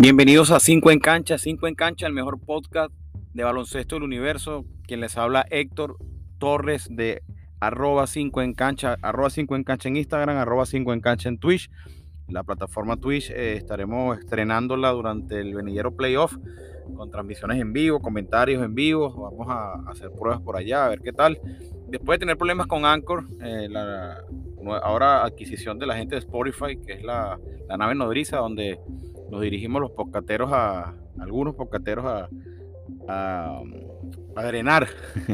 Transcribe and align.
Bienvenidos 0.00 0.52
a 0.52 0.60
5 0.60 0.92
en 0.92 1.00
Cancha, 1.00 1.38
5 1.38 1.66
en 1.66 1.74
Cancha, 1.74 2.06
el 2.06 2.12
mejor 2.12 2.38
podcast 2.38 2.92
de 3.34 3.42
baloncesto 3.42 3.96
del 3.96 4.04
universo. 4.04 4.64
Quien 4.86 5.00
les 5.00 5.18
habla 5.18 5.44
Héctor 5.50 5.96
Torres 6.38 6.86
de 6.88 7.24
arroba 7.58 8.06
5 8.06 8.42
en 8.42 8.54
Cancha, 8.54 8.96
arroba 9.02 9.28
5 9.28 9.56
en 9.56 9.64
Cancha 9.64 9.88
en 9.88 9.96
Instagram, 9.96 10.36
arroba 10.36 10.66
5 10.66 10.92
en 10.92 11.00
Cancha 11.00 11.28
en 11.28 11.38
Twitch. 11.38 11.68
La 12.28 12.44
plataforma 12.44 12.96
Twitch 12.96 13.30
eh, 13.30 13.54
estaremos 13.54 14.16
estrenándola 14.16 14.90
durante 14.90 15.40
el 15.40 15.52
venidero 15.56 15.90
playoff 15.96 16.36
con 16.96 17.10
transmisiones 17.10 17.60
en 17.60 17.72
vivo, 17.72 17.98
comentarios 17.98 18.62
en 18.62 18.76
vivo. 18.76 19.12
Vamos 19.12 19.48
a 19.50 19.90
hacer 19.90 20.12
pruebas 20.12 20.40
por 20.40 20.56
allá, 20.56 20.86
a 20.86 20.90
ver 20.90 21.00
qué 21.00 21.12
tal. 21.12 21.40
Después 21.88 22.20
de 22.20 22.20
tener 22.20 22.38
problemas 22.38 22.68
con 22.68 22.84
Anchor, 22.84 23.26
eh, 23.42 23.66
la, 23.68 24.22
ahora 24.74 25.24
adquisición 25.24 25.78
de 25.78 25.86
la 25.86 25.96
gente 25.96 26.14
de 26.14 26.20
Spotify, 26.20 26.76
que 26.76 26.94
es 26.94 27.02
la, 27.02 27.38
nave 27.76 27.94
nodriza 27.94 28.38
donde 28.38 28.78
nos 29.30 29.40
dirigimos 29.40 29.80
los 29.80 29.90
poscateros 29.92 30.50
a, 30.52 30.94
algunos 31.20 31.54
poscateros 31.54 32.04
a, 32.06 33.62
drenar 34.36 34.86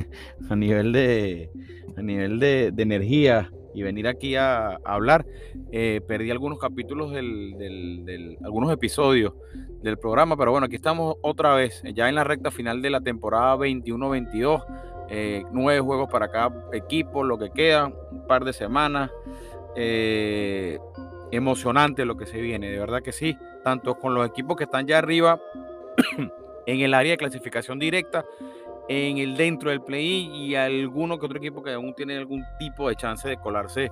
a 0.48 0.56
nivel 0.56 0.92
de 0.92 1.50
a 1.96 2.02
nivel 2.02 2.40
de, 2.40 2.72
energía 2.78 3.50
y 3.74 3.82
venir 3.82 4.06
aquí 4.06 4.36
a, 4.36 4.76
hablar. 4.84 5.26
Eh, 5.72 6.00
perdí 6.06 6.30
algunos 6.30 6.58
capítulos 6.58 7.12
del, 7.12 8.38
algunos 8.44 8.72
episodios 8.72 9.34
del 9.82 9.98
programa, 9.98 10.36
pero 10.36 10.52
bueno, 10.52 10.66
aquí 10.66 10.76
estamos 10.76 11.16
otra 11.20 11.54
vez, 11.54 11.82
ya 11.94 12.08
en 12.08 12.14
la 12.14 12.24
recta 12.24 12.50
final 12.50 12.80
de 12.80 12.90
la 12.90 13.00
temporada 13.00 13.56
21-22. 13.56 14.64
Eh, 15.08 15.44
nueve 15.52 15.80
juegos 15.80 16.08
para 16.10 16.30
cada 16.30 16.52
equipo, 16.72 17.24
lo 17.24 17.38
que 17.38 17.50
queda, 17.50 17.86
un 17.86 18.26
par 18.26 18.44
de 18.44 18.52
semanas. 18.52 19.10
Eh, 19.76 20.78
emocionante 21.30 22.04
lo 22.04 22.16
que 22.16 22.26
se 22.26 22.40
viene, 22.40 22.70
de 22.70 22.78
verdad 22.78 23.02
que 23.02 23.10
sí 23.10 23.36
tanto 23.64 23.96
con 23.96 24.14
los 24.14 24.28
equipos 24.28 24.56
que 24.56 24.64
están 24.64 24.86
ya 24.86 24.98
arriba 24.98 25.40
en 26.66 26.80
el 26.80 26.94
área 26.94 27.12
de 27.12 27.16
clasificación 27.16 27.80
directa, 27.80 28.24
en 28.88 29.18
el 29.18 29.36
dentro 29.36 29.70
del 29.70 29.80
play 29.80 30.30
y 30.32 30.54
alguno 30.54 31.18
que 31.18 31.26
otro 31.26 31.38
equipo 31.38 31.62
que 31.62 31.72
aún 31.72 31.94
tiene 31.94 32.16
algún 32.16 32.44
tipo 32.58 32.88
de 32.88 32.94
chance 32.94 33.26
de 33.26 33.38
colarse 33.38 33.90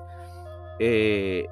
eh, 0.78 1.46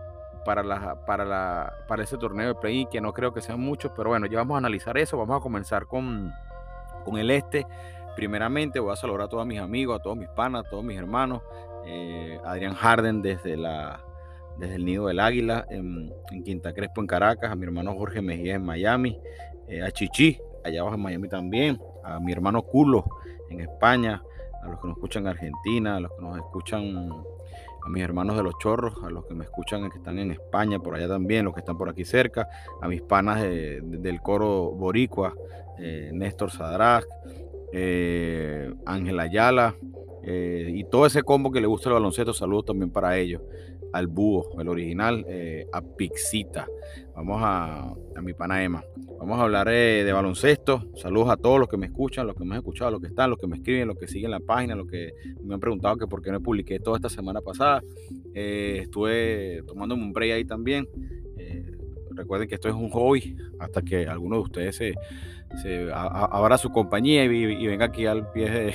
para, 0.45 0.63
la, 0.63 0.95
para, 1.07 1.25
la, 1.25 1.73
para 1.89 2.05
ese 2.05 2.19
torneo 2.19 2.49
de 2.49 2.55
play 2.55 2.87
que 2.87 3.01
no 3.01 3.13
creo 3.13 3.33
que 3.33 3.41
sean 3.41 3.61
muchos, 3.61 3.91
pero 3.97 4.11
bueno, 4.11 4.27
ya 4.27 4.39
vamos 4.39 4.57
a 4.57 4.59
analizar 4.59 4.97
eso, 4.99 5.17
vamos 5.17 5.39
a 5.39 5.41
comenzar 5.41 5.87
con, 5.87 6.33
con 7.05 7.17
el 7.17 7.31
este. 7.31 7.67
Primeramente 8.21 8.79
voy 8.81 8.93
a 8.93 8.97
saludar 8.97 9.23
a 9.23 9.29
todos 9.29 9.47
mis 9.47 9.59
amigos, 9.59 9.99
a 9.99 10.03
todos 10.03 10.15
mis 10.15 10.29
panas, 10.29 10.67
a 10.67 10.69
todos 10.69 10.85
mis 10.85 10.99
hermanos. 10.99 11.41
Eh, 11.87 12.39
Adrián 12.45 12.75
Harden 12.75 13.23
desde 13.23 13.57
la 13.57 14.05
desde 14.59 14.75
el 14.75 14.85
Nido 14.85 15.07
del 15.07 15.21
Águila 15.21 15.65
en, 15.71 16.13
Quinta 16.45 16.75
Crespo, 16.75 17.01
en 17.01 17.07
Caracas, 17.07 17.51
a 17.51 17.57
mi 17.57 17.65
hermano 17.65 17.95
Jorge 17.95 18.21
Mejía 18.21 18.57
en 18.57 18.63
Miami, 18.63 19.19
eh, 19.69 19.81
a 19.81 19.91
Chichi, 19.91 20.39
allá 20.63 20.83
abajo 20.83 20.97
en 20.97 21.01
Miami 21.01 21.29
también, 21.29 21.81
a 22.05 22.21
mi 22.21 22.31
hermano 22.31 22.61
Culo 22.61 23.07
en 23.49 23.61
España, 23.61 24.23
a 24.63 24.69
los 24.69 24.79
que 24.81 24.89
nos 24.89 24.99
escuchan 24.99 25.23
en 25.23 25.29
Argentina, 25.29 25.97
a 25.97 26.01
los 26.01 26.13
que 26.13 26.21
nos 26.21 26.37
escuchan, 26.37 27.25
a 27.83 27.89
mis 27.89 28.03
hermanos 28.03 28.37
de 28.37 28.43
los 28.43 28.59
chorros, 28.59 29.03
a 29.03 29.09
los 29.09 29.25
que 29.25 29.33
me 29.33 29.45
escuchan 29.45 29.89
que 29.89 29.97
están 29.97 30.19
en 30.19 30.33
España, 30.33 30.79
por 30.79 30.95
allá 30.95 31.09
también, 31.09 31.47
los 31.47 31.55
que 31.55 31.61
están 31.61 31.79
por 31.79 31.89
aquí 31.89 32.05
cerca, 32.05 32.51
a 32.83 32.87
mis 32.87 33.01
panas 33.01 33.41
del 33.41 34.21
coro 34.21 34.73
Boricua, 34.73 35.33
eh, 35.79 36.11
Néstor 36.13 36.51
Sadrak, 36.51 37.07
eh, 37.73 38.73
Ángel 38.87 39.21
Ayala, 39.21 39.77
y 40.23 40.85
todo 40.85 41.07
ese 41.07 41.23
combo 41.23 41.51
que 41.51 41.61
le 41.61 41.67
gusta 41.67 41.89
el 41.89 41.95
baloncesto, 41.95 42.35
saludos 42.35 42.67
también 42.67 42.91
para 42.91 43.19
ellos 43.19 43.41
al 43.93 44.07
búho, 44.07 44.61
el 44.61 44.69
original, 44.69 45.25
eh, 45.29 45.67
a 45.73 45.83
Pixita. 45.83 46.67
Vamos 47.15 47.41
a, 47.43 47.93
a 48.17 48.23
mi 48.23 48.33
pana. 48.35 48.85
Vamos 49.19 49.39
a 49.39 49.43
hablar 49.43 49.69
eh, 49.69 50.05
de 50.05 50.13
baloncesto. 50.13 50.91
Saludos 50.97 51.31
a 51.31 51.37
todos 51.37 51.59
los 51.59 51.69
que 51.69 51.77
me 51.77 51.87
escuchan, 51.87 52.27
los 52.27 52.37
que 52.37 52.45
me 52.45 52.55
han 52.55 52.59
escuchado, 52.59 52.93
los 52.93 53.01
que 53.01 53.09
están, 53.09 53.31
los 53.31 53.39
que 53.39 53.47
me 53.47 53.57
escriben, 53.57 53.89
los 53.89 53.99
que 53.99 54.09
siguen 54.09 54.31
la 54.31 54.41
página, 54.41 54.75
los 54.75 54.87
que 54.87 55.13
me 55.43 55.55
han 55.55 55.61
preguntado 55.61 55.97
que 55.97 56.07
por 56.07 56.23
qué 56.23 56.31
no 56.31 56.41
publiqué 56.41 56.79
toda 56.81 56.97
esta 56.97 57.09
semana 57.09 57.41
pasada. 57.41 57.83
Eh, 58.35 58.81
estuve 58.83 59.63
tomando 59.67 59.95
un 59.95 60.13
break 60.13 60.33
ahí 60.33 60.45
también. 60.45 60.89
recuerden 62.13 62.49
que 62.49 62.57
esto 62.57 62.69
es 62.69 62.75
un 62.75 62.91
hobby 62.91 63.37
hasta 63.59 63.81
que 63.81 64.07
alguno 64.07 64.37
de 64.37 64.43
ustedes 64.43 64.77
se, 64.77 64.95
se 65.57 65.91
su 66.59 66.71
compañía 66.71 67.25
y, 67.25 67.67
venga 67.67 67.87
aquí 67.87 68.07
al 68.07 68.31
pie 68.31 68.75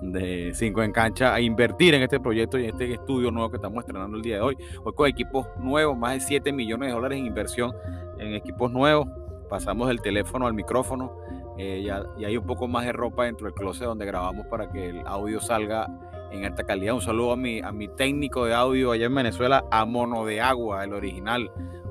de 0.00 0.52
5 0.54 0.82
en 0.82 0.92
cancha 0.92 1.34
a 1.34 1.40
invertir 1.40 1.94
en 1.94 2.02
este 2.02 2.20
proyecto 2.20 2.58
y 2.58 2.64
en 2.64 2.70
este 2.70 2.94
estudio 2.94 3.30
nuevo 3.30 3.50
que 3.50 3.56
estamos 3.56 3.80
estrenando 3.80 4.16
el 4.16 4.22
día 4.22 4.36
de 4.36 4.42
hoy. 4.42 4.56
Hoy 4.82 4.92
con 4.94 5.08
equipos 5.08 5.46
nuevos, 5.58 5.96
más 5.96 6.14
de 6.14 6.20
7 6.20 6.52
millones 6.52 6.88
de 6.88 6.94
dólares 6.94 7.18
en 7.18 7.26
inversión 7.26 7.72
en 8.18 8.34
equipos 8.34 8.70
nuevos. 8.72 9.08
Pasamos 9.48 9.88
del 9.88 10.00
teléfono 10.00 10.46
al 10.46 10.54
micrófono 10.54 11.16
eh, 11.58 11.86
y, 12.18 12.24
hay 12.24 12.36
un 12.36 12.46
poco 12.46 12.66
más 12.66 12.86
de 12.86 12.92
ropa 12.92 13.24
dentro 13.24 13.46
del 13.46 13.54
closet 13.54 13.86
donde 13.86 14.06
grabamos 14.06 14.46
para 14.46 14.70
que 14.70 14.88
el 14.88 15.06
audio 15.06 15.40
salga 15.40 15.86
en 16.32 16.44
alta 16.44 16.64
calidad. 16.64 16.94
Un 16.94 17.02
saludo 17.02 17.32
a 17.32 17.36
mi, 17.36 17.60
a 17.60 17.70
mi 17.72 17.88
técnico 17.88 18.46
de 18.46 18.54
audio 18.54 18.92
allá 18.92 19.06
en 19.06 19.14
Venezuela, 19.14 19.64
a 19.70 19.84
Mono 19.84 20.24
de 20.24 20.40
Agua, 20.40 20.82
el 20.84 20.94
original, 20.94 21.50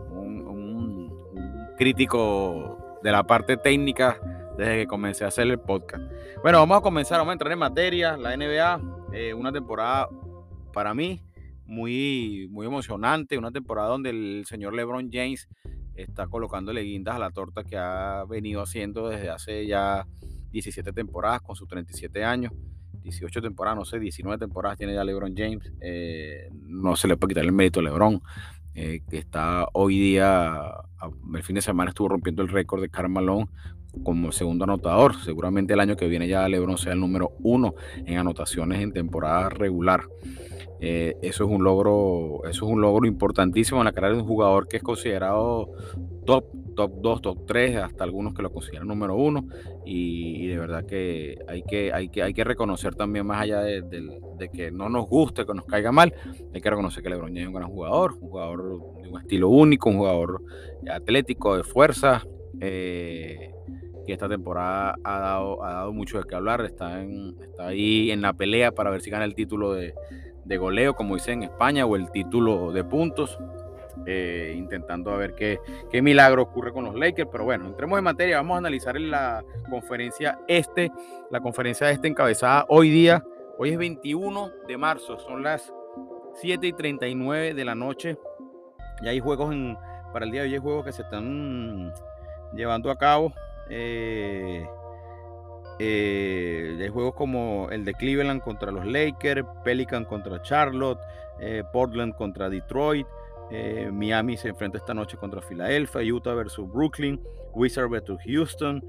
un 0.09 1.13
crítico 1.77 2.82
de 3.03 3.11
la 3.11 3.23
parte 3.23 3.57
técnica 3.57 4.19
desde 4.57 4.77
que 4.77 4.87
comencé 4.87 5.25
a 5.25 5.27
hacer 5.27 5.47
el 5.47 5.59
podcast. 5.59 6.03
Bueno, 6.41 6.59
vamos 6.59 6.77
a 6.77 6.81
comenzar, 6.81 7.17
vamos 7.19 7.31
a 7.31 7.33
entrar 7.33 7.51
en 7.51 7.59
materia. 7.59 8.17
La 8.17 8.35
NBA, 8.35 8.81
eh, 9.13 9.33
una 9.33 9.51
temporada 9.51 10.07
para 10.73 10.93
mí 10.93 11.21
muy, 11.65 12.47
muy 12.49 12.65
emocionante, 12.65 13.37
una 13.37 13.51
temporada 13.51 13.89
donde 13.89 14.09
el 14.09 14.45
señor 14.47 14.73
LeBron 14.73 15.09
James 15.11 15.47
está 15.95 16.27
colocándole 16.27 16.81
guindas 16.81 17.15
a 17.15 17.19
la 17.19 17.31
torta 17.31 17.63
que 17.63 17.77
ha 17.77 18.25
venido 18.27 18.61
haciendo 18.61 19.09
desde 19.09 19.29
hace 19.29 19.67
ya 19.67 20.07
17 20.51 20.93
temporadas 20.93 21.41
con 21.41 21.55
sus 21.55 21.67
37 21.67 22.23
años. 22.23 22.53
18 23.01 23.41
temporadas, 23.41 23.77
no 23.77 23.85
sé, 23.85 23.99
19 23.99 24.37
temporadas 24.37 24.77
tiene 24.77 24.93
ya 24.93 25.03
LeBron 25.03 25.33
James. 25.35 25.71
Eh, 25.81 26.49
no 26.53 26.95
se 26.95 27.09
le 27.09 27.17
puede 27.17 27.31
quitar 27.31 27.43
el 27.43 27.51
mérito 27.51 27.81
a 27.81 27.83
LeBron. 27.83 28.21
Eh, 28.75 29.01
que 29.07 29.17
está 29.17 29.67
hoy 29.73 29.99
día, 29.99 30.71
el 31.35 31.43
fin 31.43 31.55
de 31.55 31.61
semana 31.61 31.89
estuvo 31.89 32.09
rompiendo 32.09 32.41
el 32.41 32.49
récord 32.49 32.81
de 32.81 32.89
Carmalón 32.89 33.49
como 34.03 34.31
segundo 34.31 34.63
anotador. 34.63 35.15
Seguramente 35.23 35.73
el 35.73 35.79
año 35.79 35.95
que 35.95 36.07
viene 36.07 36.27
ya 36.27 36.47
LeBron 36.47 36.77
sea 36.77 36.93
el 36.93 36.99
número 36.99 37.33
uno 37.39 37.75
en 38.05 38.17
anotaciones 38.17 38.81
en 38.81 38.91
temporada 38.91 39.49
regular. 39.49 40.03
Eh, 40.85 41.15
eso 41.21 41.45
es 41.45 41.49
un 41.49 41.63
logro, 41.63 42.41
eso 42.43 42.65
es 42.65 42.71
un 42.73 42.81
logro 42.81 43.07
importantísimo 43.07 43.79
en 43.79 43.85
la 43.85 43.93
carrera 43.93 44.15
de 44.15 44.21
un 44.21 44.27
jugador 44.27 44.67
que 44.67 44.75
es 44.75 44.83
considerado 44.83 45.71
top, 46.25 46.43
top 46.75 46.91
2, 46.99 47.21
top 47.21 47.45
3, 47.47 47.77
hasta 47.77 48.03
algunos 48.03 48.33
que 48.33 48.41
lo 48.41 48.51
consideran 48.51 48.89
número 48.89 49.15
uno. 49.15 49.47
Y, 49.85 50.45
de 50.47 50.57
verdad 50.57 50.85
que 50.85 51.37
hay, 51.47 51.63
que 51.63 51.93
hay 51.93 52.09
que 52.09 52.21
hay 52.21 52.33
que 52.33 52.43
reconocer 52.43 52.95
también, 52.95 53.25
más 53.25 53.43
allá 53.43 53.61
de, 53.61 54.49
que 54.51 54.71
no 54.71 54.89
nos 54.89 55.07
guste, 55.07 55.45
que 55.45 55.53
nos 55.53 55.63
caiga 55.63 55.93
mal, 55.93 56.13
hay 56.53 56.59
que 56.59 56.69
reconocer 56.69 57.01
que 57.01 57.09
LeBron 57.09 57.37
es 57.37 57.47
un 57.47 57.53
gran 57.53 57.69
jugador, 57.69 58.17
un 58.19 58.29
jugador 58.29 58.81
de 59.01 59.09
un 59.09 59.21
estilo 59.21 59.47
único, 59.47 59.89
un 59.89 59.99
jugador 59.99 60.41
atlético, 60.91 61.55
de 61.55 61.63
fuerza. 61.63 62.27
Eh, 62.59 63.51
que 64.05 64.11
esta 64.11 64.27
temporada 64.27 64.97
ha 65.05 65.19
dado, 65.19 65.63
ha 65.63 65.71
dado 65.75 65.93
mucho 65.93 66.17
de 66.17 66.25
qué 66.25 66.35
hablar, 66.35 66.59
está, 66.65 67.01
en, 67.01 67.37
está 67.41 67.67
ahí 67.67 68.11
en 68.11 68.21
la 68.21 68.33
pelea 68.33 68.73
para 68.73 68.89
ver 68.89 69.01
si 69.01 69.09
gana 69.09 69.23
el 69.23 69.33
título 69.33 69.71
de, 69.75 69.93
de 70.45 70.57
goleo, 70.57 70.95
como 70.95 71.15
dice 71.15 71.31
en 71.31 71.43
España, 71.43 71.85
o 71.85 71.95
el 71.95 72.11
título 72.11 72.71
de 72.71 72.83
puntos. 72.83 73.37
Eh, 74.05 74.55
intentando 74.57 75.11
a 75.11 75.17
ver 75.17 75.33
qué, 75.35 75.59
qué, 75.89 76.01
milagro 76.01 76.41
ocurre 76.41 76.73
con 76.73 76.83
los 76.83 76.95
Lakers. 76.95 77.29
Pero 77.31 77.45
bueno, 77.45 77.67
entremos 77.67 77.97
en 77.97 78.03
materia. 78.03 78.37
Vamos 78.37 78.55
a 78.55 78.57
analizar 78.57 78.99
la 78.99 79.43
conferencia 79.69 80.39
este, 80.47 80.91
la 81.29 81.39
conferencia 81.39 81.89
este 81.89 82.07
encabezada 82.07 82.65
hoy 82.69 82.89
día. 82.89 83.23
Hoy 83.57 83.69
es 83.69 83.77
21 83.77 84.51
de 84.67 84.77
marzo, 84.77 85.19
son 85.19 85.43
las 85.43 85.71
7 86.35 86.67
y 86.67 86.73
39 86.73 87.53
de 87.53 87.65
la 87.65 87.75
noche. 87.75 88.17
Y 89.01 89.07
hay 89.07 89.19
juegos 89.19 89.53
en, 89.53 89.77
para 90.11 90.25
el 90.25 90.31
día 90.31 90.41
de 90.41 90.47
hoy, 90.47 90.53
hay 90.55 90.59
juegos 90.59 90.85
que 90.85 90.91
se 90.91 91.03
están 91.03 91.93
llevando 92.55 92.89
a 92.89 92.97
cabo. 92.97 93.31
Eh, 93.69 94.67
eh, 95.85 96.77
hay 96.79 96.87
juegos 96.87 97.13
como 97.13 97.67
el 97.69 97.83
de 97.83 97.93
Cleveland 97.93 98.41
contra 98.41 98.71
los 98.71 98.85
Lakers, 98.85 99.45
Pelican 99.65 100.05
contra 100.05 100.41
Charlotte, 100.41 100.99
eh, 101.41 101.61
Portland 101.73 102.15
contra 102.15 102.49
Detroit, 102.49 103.05
eh, 103.51 103.89
Miami 103.91 104.37
se 104.37 104.47
enfrenta 104.47 104.77
esta 104.77 104.93
noche 104.93 105.17
contra 105.17 105.41
Filadelfia, 105.41 106.01
Utah 106.01 106.35
versus 106.35 106.71
Brooklyn, 106.71 107.21
Wizards 107.53 107.91
versus 107.91 108.17
Houston, 108.25 108.81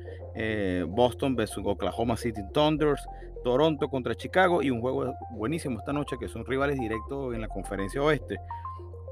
Boston 0.87 1.35
versus 1.35 1.65
Oklahoma 1.67 2.17
City 2.17 2.43
Thunders, 2.53 3.05
Toronto 3.43 3.89
contra 3.89 4.15
Chicago 4.15 4.63
y 4.63 4.71
un 4.71 4.81
juego 4.81 5.15
buenísimo 5.33 5.81
esta 5.81 5.93
noche 5.93 6.17
que 6.19 6.29
son 6.29 6.47
rivales 6.47 6.79
directos 6.79 7.35
en 7.35 7.41
la 7.41 7.49
conferencia 7.49 8.01
oeste 8.01 8.39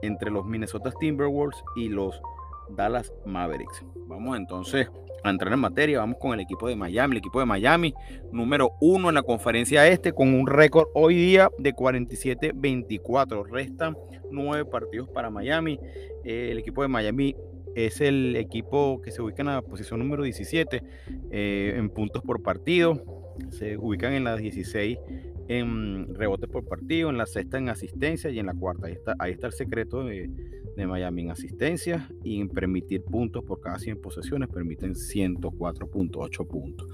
entre 0.02 0.31
los 0.31 0.46
Minnesota 0.46 0.93
Timberwolves 0.93 1.62
y 1.75 1.88
los 1.88 2.23
Dallas 2.70 3.12
Mavericks. 3.26 3.84
Vamos 4.06 4.37
entonces 4.37 4.88
a 5.24 5.30
entrar 5.30 5.52
en 5.52 5.60
materia, 5.60 5.98
vamos 5.98 6.16
con 6.19 6.34
el 6.34 6.40
equipo 6.40 6.69
de 6.69 6.76
Miami, 6.76 7.12
el 7.12 7.19
equipo 7.19 7.40
de 7.40 7.46
Miami, 7.46 7.94
número 8.32 8.72
uno 8.80 9.08
en 9.08 9.14
la 9.14 9.22
conferencia 9.22 9.86
este, 9.88 10.12
con 10.12 10.34
un 10.34 10.46
récord 10.46 10.88
hoy 10.94 11.14
día 11.14 11.50
de 11.58 11.74
47-24. 11.74 13.46
Restan 13.46 13.96
nueve 14.30 14.64
partidos 14.64 15.08
para 15.08 15.30
Miami. 15.30 15.78
el 16.24 16.58
equipo 16.58 16.82
de 16.82 16.88
Miami 16.88 17.36
es 17.74 18.00
el 18.00 18.36
equipo 18.36 19.00
que 19.02 19.10
se 19.10 19.22
ubica 19.22 19.42
en 19.42 19.48
la 19.48 19.62
posición 19.62 20.00
número 20.00 20.22
17 20.22 20.82
eh, 21.30 21.74
en 21.76 21.90
puntos 21.90 22.22
por 22.22 22.42
partido. 22.42 23.02
Se 23.50 23.78
ubican 23.78 24.12
en 24.12 24.24
las 24.24 24.38
16 24.38 24.98
en 25.48 26.14
rebotes 26.14 26.48
por 26.48 26.64
partido, 26.64 27.10
en 27.10 27.18
la 27.18 27.26
sexta 27.26 27.58
en 27.58 27.68
asistencia 27.68 28.30
y 28.30 28.38
en 28.38 28.46
la 28.46 28.54
cuarta. 28.54 28.86
Ahí 28.86 28.92
está, 28.94 29.14
ahí 29.18 29.32
está 29.32 29.46
el 29.46 29.52
secreto 29.52 30.04
de, 30.04 30.30
de 30.76 30.86
Miami 30.86 31.22
en 31.22 31.30
asistencia 31.30 32.08
y 32.22 32.40
en 32.40 32.48
permitir 32.48 33.02
puntos 33.02 33.44
por 33.44 33.60
cada 33.60 33.78
100 33.78 34.00
posesiones, 34.00 34.48
permiten 34.48 34.94
104.8 34.94 36.46
puntos. 36.46 36.88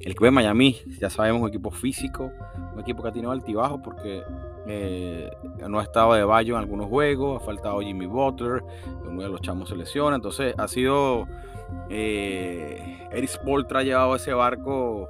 El 0.00 0.12
equipo 0.12 0.24
de 0.24 0.30
Miami, 0.30 0.76
ya 1.00 1.10
sabemos, 1.10 1.42
un 1.42 1.48
equipo 1.48 1.70
físico, 1.70 2.30
un 2.74 2.80
equipo 2.80 3.02
que 3.02 3.08
ha 3.08 3.12
tenido 3.12 3.32
altibajo 3.32 3.82
porque 3.82 4.22
eh, 4.66 5.30
no 5.68 5.80
ha 5.80 5.82
estado 5.82 6.14
de 6.14 6.24
Bayo 6.24 6.54
en 6.54 6.60
algunos 6.60 6.86
juegos, 6.86 7.42
ha 7.42 7.44
faltado 7.44 7.80
Jimmy 7.80 8.06
Butler, 8.06 8.62
uno 9.06 9.22
de 9.22 9.28
los 9.28 9.40
chamos 9.40 9.68
se 9.68 9.76
lesiona, 9.76 10.16
entonces 10.16 10.54
ha 10.56 10.68
sido 10.68 11.26
eh, 11.90 13.08
Eric 13.10 13.30
Spoltra 13.30 13.80
ha 13.80 13.82
llevado 13.82 14.16
ese 14.16 14.32
barco 14.32 15.08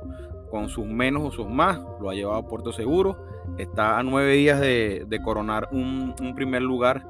con 0.55 0.69
sus 0.69 0.87
menos 0.87 1.25
o 1.25 1.33
sus 1.33 1.49
más, 1.49 1.81
lo 2.01 2.11
ha 2.11 2.15
llevado 2.15 2.39
a 2.39 2.47
Puerto 2.47 2.73
Seguro, 2.73 3.17
está 3.59 3.99
a 3.99 4.05
nueve 4.05 4.35
días 4.35 4.61
de, 4.61 5.21
coronar 5.25 5.69
un, 5.73 6.15
primer 6.37 6.62
lugar 6.62 7.03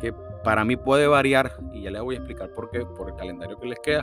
que 0.00 0.14
para 0.42 0.64
mí 0.64 0.78
puede 0.78 1.06
variar, 1.06 1.58
y 1.74 1.82
ya 1.82 1.90
les 1.90 2.00
voy 2.00 2.14
a 2.14 2.18
explicar 2.20 2.48
por 2.54 2.70
qué, 2.70 2.86
por 2.86 3.10
el 3.10 3.16
calendario 3.16 3.60
que 3.60 3.66
les 3.66 3.78
queda, 3.80 4.02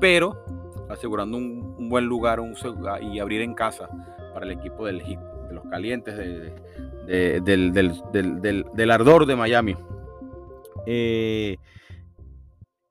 pero 0.00 0.44
asegurando 0.90 1.36
un, 1.36 1.88
buen 1.88 2.06
lugar 2.06 2.40
un, 2.40 2.56
y 3.12 3.20
abrir 3.20 3.42
en 3.42 3.54
casa 3.54 3.88
para 4.34 4.44
el 4.44 4.50
equipo 4.50 4.86
del 4.86 4.98
de 4.98 5.54
los 5.54 5.62
calientes, 5.70 6.16
del, 7.06 8.90
ardor 8.90 9.24
de 9.24 9.36
Miami. 9.36 9.76
Eh, 10.84 11.58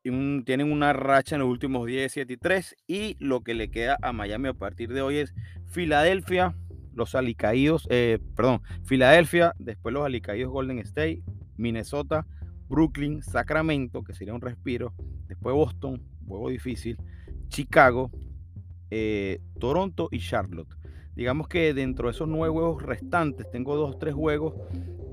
tienen 0.01 0.71
una 0.71 0.94
racha 0.94 1.36
en 1.36 1.42
los 1.42 1.50
últimos 1.50 1.86
10, 1.86 2.12
7 2.12 2.33
y 2.33 2.38
3 2.38 2.75
y 2.88 3.15
lo 3.19 3.42
que 3.42 3.53
le 3.53 3.69
queda 3.69 3.98
a 4.01 4.13
Miami 4.13 4.50
a 4.50 4.53
partir 4.53 4.92
de 4.94 5.01
hoy 5.01 5.18
es 5.18 5.33
Filadelfia, 5.68 6.56
los 6.94 7.15
alicaídos, 7.15 7.88
eh, 7.89 8.19
perdón, 8.36 8.62
Filadelfia, 8.83 9.53
después 9.59 9.94
los 9.94 10.06
alicaídos 10.06 10.51
Golden 10.51 10.80
State, 10.80 11.24
Minnesota, 11.57 12.25
Brooklyn, 12.68 13.21
Sacramento, 13.21 14.03
que 14.03 14.13
sería 14.13 14.33
un 14.33 14.42
respiro, 14.42 14.94
después 15.27 15.53
Boston, 15.53 16.01
juego 16.27 16.50
difícil, 16.50 16.97
Chicago, 17.50 18.09
eh, 18.89 19.39
Toronto 19.59 20.09
y 20.12 20.19
Charlotte. 20.19 20.81
Digamos 21.15 21.47
que 21.47 21.73
dentro 21.73 22.07
de 22.07 22.11
esos 22.11 22.27
nueve 22.27 22.53
juegos 22.53 22.83
restantes 22.83 23.49
tengo 23.51 23.75
dos, 23.75 23.99
tres 23.99 24.13
juegos 24.13 24.53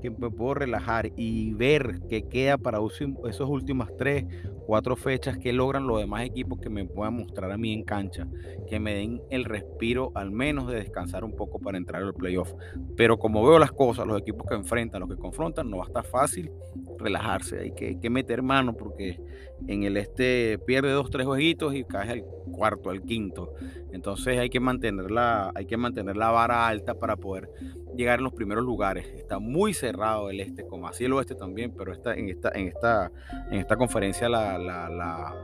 que 0.01 0.09
me 0.09 0.29
puedo 0.29 0.53
relajar 0.53 1.11
y 1.15 1.53
ver 1.53 2.01
qué 2.09 2.23
queda 2.23 2.57
para 2.57 2.79
esos 2.79 3.49
últimas 3.49 3.89
tres, 3.97 4.25
cuatro 4.65 4.95
fechas 4.95 5.37
que 5.37 5.53
logran 5.53 5.87
los 5.87 5.99
demás 5.99 6.23
equipos 6.23 6.59
que 6.59 6.69
me 6.69 6.85
puedan 6.85 7.15
mostrar 7.15 7.51
a 7.51 7.57
mí 7.57 7.73
en 7.73 7.83
cancha, 7.83 8.27
que 8.67 8.79
me 8.79 8.93
den 8.93 9.21
el 9.29 9.45
respiro 9.45 10.11
al 10.15 10.31
menos 10.31 10.67
de 10.67 10.75
descansar 10.75 11.23
un 11.23 11.35
poco 11.35 11.59
para 11.59 11.77
entrar 11.77 12.03
al 12.03 12.13
playoff. 12.13 12.53
Pero 12.95 13.17
como 13.17 13.45
veo 13.45 13.59
las 13.59 13.71
cosas, 13.71 14.07
los 14.07 14.21
equipos 14.21 14.47
que 14.47 14.55
enfrentan, 14.55 15.01
los 15.01 15.09
que 15.09 15.17
confrontan, 15.17 15.69
no 15.69 15.77
va 15.77 15.83
a 15.83 15.87
estar 15.87 16.05
fácil 16.05 16.51
relajarse, 16.97 17.59
hay 17.59 17.71
que, 17.71 18.09
meter 18.09 18.41
mano 18.41 18.75
porque 18.75 19.19
en 19.67 19.83
el 19.83 19.97
este 19.97 20.59
pierde 20.59 20.91
dos, 20.91 21.09
tres 21.09 21.25
jueguitos 21.25 21.75
y 21.75 21.83
cae 21.83 22.11
al 22.11 22.23
cuarto, 22.51 22.89
al 22.89 23.01
quinto. 23.01 23.53
Entonces 23.91 24.37
hay 24.37 24.49
que 24.49 24.59
mantener 24.59 25.11
la, 25.11 25.51
hay 25.55 25.65
que 25.65 25.77
mantener 25.77 26.17
la 26.17 26.31
vara 26.31 26.67
alta 26.67 26.95
para 26.95 27.15
poder 27.15 27.49
llegar 27.95 28.19
en 28.19 28.23
los 28.23 28.33
primeros 28.33 28.63
lugares. 28.63 29.07
Está 29.15 29.39
muy 29.39 29.73
cerrado 29.73 30.29
el 30.29 30.39
este, 30.39 30.65
como 30.65 30.87
así 30.87 31.05
el 31.05 31.13
oeste 31.13 31.35
también, 31.35 31.73
pero 31.75 31.91
está, 31.91 32.13
en, 32.15 32.29
esta, 32.29 32.51
en, 32.53 32.67
esta, 32.67 33.11
en 33.51 33.59
esta 33.59 33.75
conferencia 33.75 34.29
la, 34.29 34.57
la, 34.57 35.35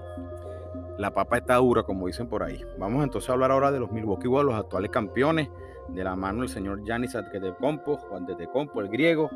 la, 0.98 1.14
papa 1.14 1.38
está 1.38 1.56
dura, 1.56 1.84
como 1.84 2.08
dicen 2.08 2.28
por 2.28 2.44
ahí. 2.44 2.62
Vamos 2.78 3.04
entonces 3.04 3.30
a 3.30 3.34
hablar 3.34 3.52
ahora 3.52 3.72
de 3.72 3.80
los 3.80 3.92
Milwaukee 3.92 4.28
Bucks, 4.28 4.46
los 4.46 4.56
actuales 4.56 4.92
campeones, 4.92 5.50
de 5.90 6.04
la 6.04 6.16
mano 6.16 6.42
del 6.42 6.50
señor 6.50 6.84
Giannis 6.84 7.16
Antetokounmpo, 7.16 7.98
Juan 7.98 8.26
Tecompo, 8.26 8.82
el 8.82 8.90
griego, 8.90 9.30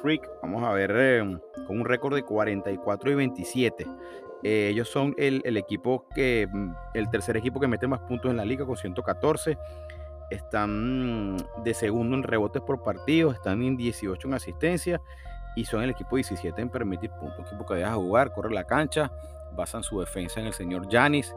freak. 0.00 0.28
Vamos 0.42 0.62
a 0.64 0.72
ver 0.72 0.90
em, 0.90 1.38
con 1.66 1.80
un 1.80 1.84
récord 1.84 2.14
de 2.14 2.22
44 2.22 3.10
y 3.10 3.14
27. 3.14 3.86
Eh, 4.42 4.68
ellos 4.70 4.88
son 4.88 5.14
el, 5.18 5.56
equipo 5.56 6.06
que, 6.14 6.48
mm, 6.50 6.74
el 6.94 7.08
tercer 7.10 7.36
equipo 7.36 7.60
que 7.60 7.68
mete 7.68 7.86
más 7.86 8.00
puntos 8.00 8.30
en 8.30 8.36
la 8.36 8.44
liga 8.44 8.66
con 8.66 8.76
114 8.76 9.56
están 10.30 11.36
de 11.62 11.74
segundo 11.74 12.16
en 12.16 12.22
rebotes 12.22 12.62
por 12.62 12.82
partido, 12.82 13.30
están 13.30 13.62
en 13.62 13.76
18 13.76 14.28
en 14.28 14.34
asistencia 14.34 15.00
y 15.54 15.64
son 15.64 15.82
el 15.82 15.90
equipo 15.90 16.16
17 16.16 16.60
en 16.60 16.70
permitir 16.70 17.10
puntos. 17.10 17.40
Un 17.40 17.46
equipo 17.46 17.66
que 17.66 17.74
deja 17.74 17.94
jugar, 17.94 18.32
corre 18.32 18.52
la 18.52 18.64
cancha, 18.64 19.12
basan 19.56 19.82
su 19.82 20.00
defensa 20.00 20.40
en 20.40 20.46
el 20.46 20.52
señor 20.52 20.88
Yanis. 20.88 21.34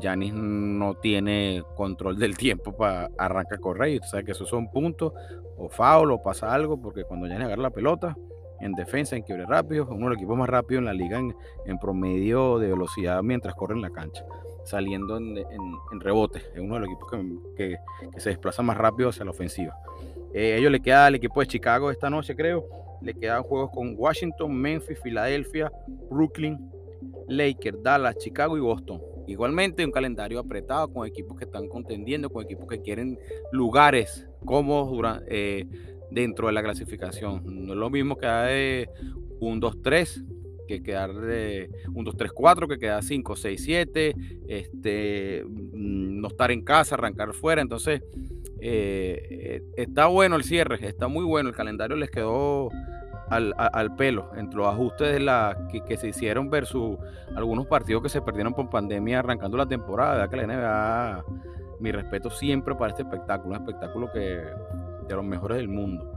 Yanis 0.00 0.32
eh, 0.32 0.36
no 0.36 0.94
tiene 0.94 1.62
control 1.76 2.18
del 2.18 2.36
tiempo 2.36 2.76
para 2.76 3.10
arrancar 3.18 3.58
correr 3.60 3.94
y 3.94 3.98
usted 3.98 4.24
que 4.24 4.32
esos 4.32 4.48
son 4.48 4.70
puntos 4.70 5.12
o 5.56 5.68
foul 5.68 6.12
o 6.12 6.22
pasa 6.22 6.52
algo 6.52 6.80
porque 6.80 7.04
cuando 7.04 7.26
Yanis 7.26 7.46
agarra 7.46 7.62
la 7.62 7.70
pelota 7.70 8.16
en 8.60 8.72
defensa, 8.72 9.16
en 9.16 9.22
quiebre 9.22 9.46
rápido, 9.46 9.84
es 9.84 9.90
uno 9.90 10.06
de 10.06 10.10
los 10.10 10.16
equipos 10.18 10.38
más 10.38 10.48
rápidos 10.48 10.80
en 10.80 10.84
la 10.84 10.94
liga 10.94 11.18
en, 11.18 11.34
en 11.66 11.78
promedio 11.78 12.58
de 12.58 12.68
velocidad 12.68 13.22
mientras 13.22 13.54
corre 13.54 13.74
en 13.74 13.82
la 13.82 13.90
cancha 13.90 14.24
saliendo 14.64 15.16
en, 15.16 16.00
rebote. 16.00 16.38
Es 16.54 16.60
uno 16.60 16.74
de 16.74 16.80
los 16.80 16.88
equipos 16.88 17.10
que, 17.56 17.76
se 18.16 18.30
desplaza 18.30 18.62
más 18.62 18.76
rápido 18.76 19.10
hacia 19.10 19.24
la 19.24 19.30
ofensiva. 19.30 19.76
Eh, 20.32 20.56
ellos 20.58 20.72
le 20.72 20.80
queda 20.80 21.06
al 21.06 21.14
equipo 21.14 21.40
de 21.40 21.46
Chicago 21.46 21.90
esta 21.90 22.10
noche, 22.10 22.34
creo. 22.34 22.66
Le 23.00 23.14
quedan 23.14 23.42
juegos 23.42 23.70
con 23.70 23.94
Washington, 23.96 24.54
Memphis, 24.54 24.98
Filadelfia, 25.00 25.70
Brooklyn, 26.10 26.58
Lakers, 27.28 27.82
Dallas, 27.82 28.16
Chicago 28.18 28.56
y 28.56 28.60
Boston. 28.60 29.00
Igualmente 29.26 29.84
un 29.84 29.90
calendario 29.90 30.38
apretado 30.38 30.92
con 30.92 31.06
equipos 31.06 31.38
que 31.38 31.44
están 31.44 31.68
contendiendo, 31.68 32.30
con 32.30 32.44
equipos 32.44 32.66
que 32.68 32.80
quieren 32.80 33.18
lugares 33.52 34.28
cómodos 34.44 35.22
eh, 35.28 35.66
dentro 36.10 36.48
de 36.48 36.52
la 36.52 36.62
clasificación. 36.62 37.42
No 37.44 37.72
es 37.72 37.78
lo 37.78 37.90
mismo 37.90 38.16
que 38.16 38.26
de 38.26 38.90
un 39.40 39.60
2-3 39.60 40.24
que 40.66 40.82
quedar 40.82 41.14
de 41.14 41.70
1, 41.92 42.04
2, 42.04 42.16
3, 42.16 42.32
4, 42.32 42.68
que 42.68 42.78
queda 42.78 43.02
5, 43.02 43.36
6, 43.36 43.62
7, 43.62 44.14
este, 44.48 45.44
mm, 45.46 46.20
no 46.20 46.28
estar 46.28 46.50
en 46.50 46.62
casa, 46.62 46.94
arrancar 46.94 47.34
fuera. 47.34 47.62
Entonces, 47.62 48.02
eh, 48.60 49.26
eh, 49.30 49.62
está 49.76 50.06
bueno 50.06 50.36
el 50.36 50.44
cierre, 50.44 50.78
está 50.86 51.08
muy 51.08 51.24
bueno. 51.24 51.50
El 51.50 51.54
calendario 51.54 51.96
les 51.96 52.10
quedó 52.10 52.70
al, 53.34 53.94
pelo 53.96 54.30
entre 54.36 54.56
los 54.56 54.66
ajustes 54.66 55.20
que, 55.86 55.96
se 55.96 56.08
hicieron 56.08 56.50
versus 56.50 56.96
algunos 57.36 57.66
partidos 57.66 58.02
que 58.02 58.08
se 58.08 58.22
perdieron 58.22 58.54
por 58.54 58.70
pandemia 58.70 59.20
arrancando 59.20 59.56
la 59.56 59.66
temporada. 59.66 60.26
NBA, 60.26 61.24
mi 61.80 61.92
respeto 61.92 62.30
siempre 62.30 62.74
para 62.74 62.90
este 62.90 63.02
espectáculo, 63.02 63.56
un 63.56 63.62
espectáculo 63.62 64.12
que 64.12 64.42
de 65.08 65.14
los 65.14 65.24
mejores 65.24 65.58
del 65.58 65.68
mundo. 65.68 66.10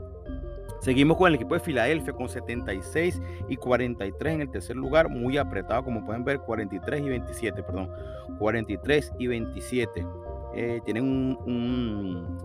Seguimos 0.80 1.16
con 1.16 1.28
el 1.28 1.34
equipo 1.34 1.54
de 1.54 1.60
Filadelfia 1.60 2.12
con 2.12 2.28
76 2.28 3.20
y 3.48 3.56
43 3.56 4.34
en 4.34 4.40
el 4.42 4.50
tercer 4.50 4.76
lugar, 4.76 5.08
muy 5.08 5.36
apretado 5.36 5.82
como 5.82 6.04
pueden 6.06 6.24
ver, 6.24 6.38
43 6.38 7.00
y 7.00 7.08
27, 7.08 7.62
perdón, 7.64 7.90
43 8.38 9.12
y 9.18 9.26
27. 9.26 10.06
Eh, 10.54 10.80
tienen 10.84 11.04
un, 11.04 12.38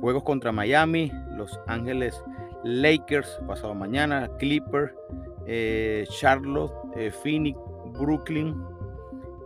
juegos 0.00 0.22
contra 0.22 0.52
Miami, 0.52 1.12
Los 1.36 1.58
Ángeles 1.66 2.22
Lakers 2.64 3.40
pasado 3.46 3.74
mañana, 3.74 4.30
Clipper, 4.38 4.94
eh, 5.46 6.06
Charlotte, 6.10 6.72
eh, 6.96 7.10
Phoenix, 7.10 7.58
Brooklyn, 7.98 8.54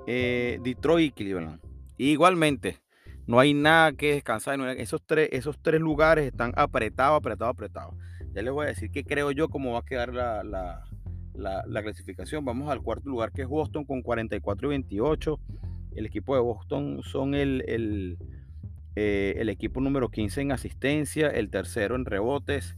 Detroit 0.06 1.08
y 1.08 1.12
Cleveland. 1.12 1.60
igualmente, 1.96 2.78
no 3.26 3.38
hay 3.40 3.54
nada 3.54 3.92
que 3.92 4.14
descansar. 4.14 4.60
Esos 4.78 5.02
tres, 5.04 5.30
esos 5.32 5.58
tres 5.60 5.80
lugares 5.80 6.26
están 6.26 6.52
apretados, 6.56 7.18
apretados, 7.18 7.54
apretados. 7.54 7.94
Ya 8.34 8.42
les 8.42 8.52
voy 8.52 8.66
a 8.66 8.68
decir 8.68 8.90
qué 8.90 9.04
creo 9.04 9.30
yo 9.30 9.48
cómo 9.48 9.72
va 9.72 9.78
a 9.78 9.84
quedar 9.84 10.12
la, 10.12 10.82
clasificación. 11.82 12.44
Vamos 12.44 12.70
al 12.70 12.82
cuarto 12.82 13.08
lugar 13.08 13.32
que 13.32 13.42
es 13.42 13.48
Boston 13.48 13.84
con 13.84 14.02
44 14.02 14.66
y 14.66 14.70
28. 14.70 15.40
El 15.94 16.06
equipo 16.06 16.34
de 16.34 16.42
Boston 16.42 17.02
son 17.04 17.34
el, 17.34 17.62
el, 17.68 18.18
eh, 18.96 19.42
equipo 19.48 19.80
número 19.80 20.10
15 20.10 20.42
en 20.42 20.52
asistencia, 20.52 21.28
el 21.28 21.48
tercero 21.48 21.94
en 21.94 22.04
rebotes, 22.04 22.74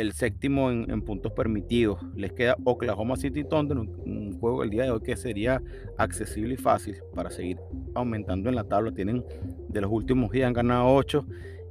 el 0.00 0.12
séptimo 0.12 0.70
en, 0.70 1.02
puntos 1.02 1.32
permitidos. 1.32 1.98
Les 2.14 2.32
queda 2.32 2.56
Oklahoma 2.64 3.16
City 3.16 3.44
Thunder, 3.44 3.78
un, 3.78 3.88
un, 4.06 4.38
juego 4.38 4.62
el 4.62 4.70
día 4.70 4.84
de 4.84 4.90
hoy 4.90 5.00
que 5.00 5.16
sería 5.16 5.60
accesible 5.96 6.54
y 6.54 6.56
fácil 6.56 6.96
para 7.14 7.30
seguir 7.30 7.58
aumentando 7.94 8.48
en 8.48 8.54
la 8.54 8.64
tabla. 8.64 8.92
Tienen 8.92 9.24
de 9.68 9.80
los 9.80 9.90
últimos 9.90 10.30
días 10.30 10.46
han 10.46 10.52
ganado 10.52 10.94
8 10.94 11.26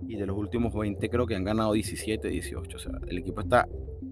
y 0.07 0.15
de 0.15 0.25
los 0.25 0.37
últimos 0.37 0.73
20 0.73 1.09
creo 1.09 1.25
que 1.25 1.35
han 1.35 1.43
ganado 1.43 1.73
17, 1.73 2.27
18. 2.27 2.75
O 2.75 2.79
sea, 2.79 2.91
el 3.07 3.17
equipo 3.17 3.41
está 3.41 3.67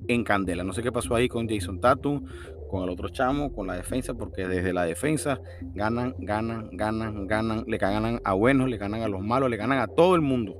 en 0.07 0.23
candela. 0.23 0.63
No 0.63 0.73
sé 0.73 0.81
qué 0.81 0.91
pasó 0.91 1.15
ahí 1.15 1.27
con 1.27 1.47
Jason 1.47 1.79
Tatum, 1.79 2.23
con 2.69 2.83
el 2.83 2.89
otro 2.89 3.09
chamo, 3.09 3.53
con 3.53 3.67
la 3.67 3.75
defensa, 3.75 4.13
porque 4.13 4.47
desde 4.47 4.73
la 4.73 4.85
defensa 4.85 5.39
ganan, 5.73 6.15
ganan, 6.19 6.69
ganan, 6.71 7.27
ganan, 7.27 7.63
le 7.67 7.77
ganan 7.77 8.21
a 8.23 8.33
buenos, 8.33 8.69
le 8.69 8.77
ganan 8.77 9.01
a 9.01 9.07
los 9.07 9.21
malos, 9.21 9.49
le 9.49 9.57
ganan 9.57 9.79
a 9.79 9.87
todo 9.87 10.15
el 10.15 10.21
mundo. 10.21 10.57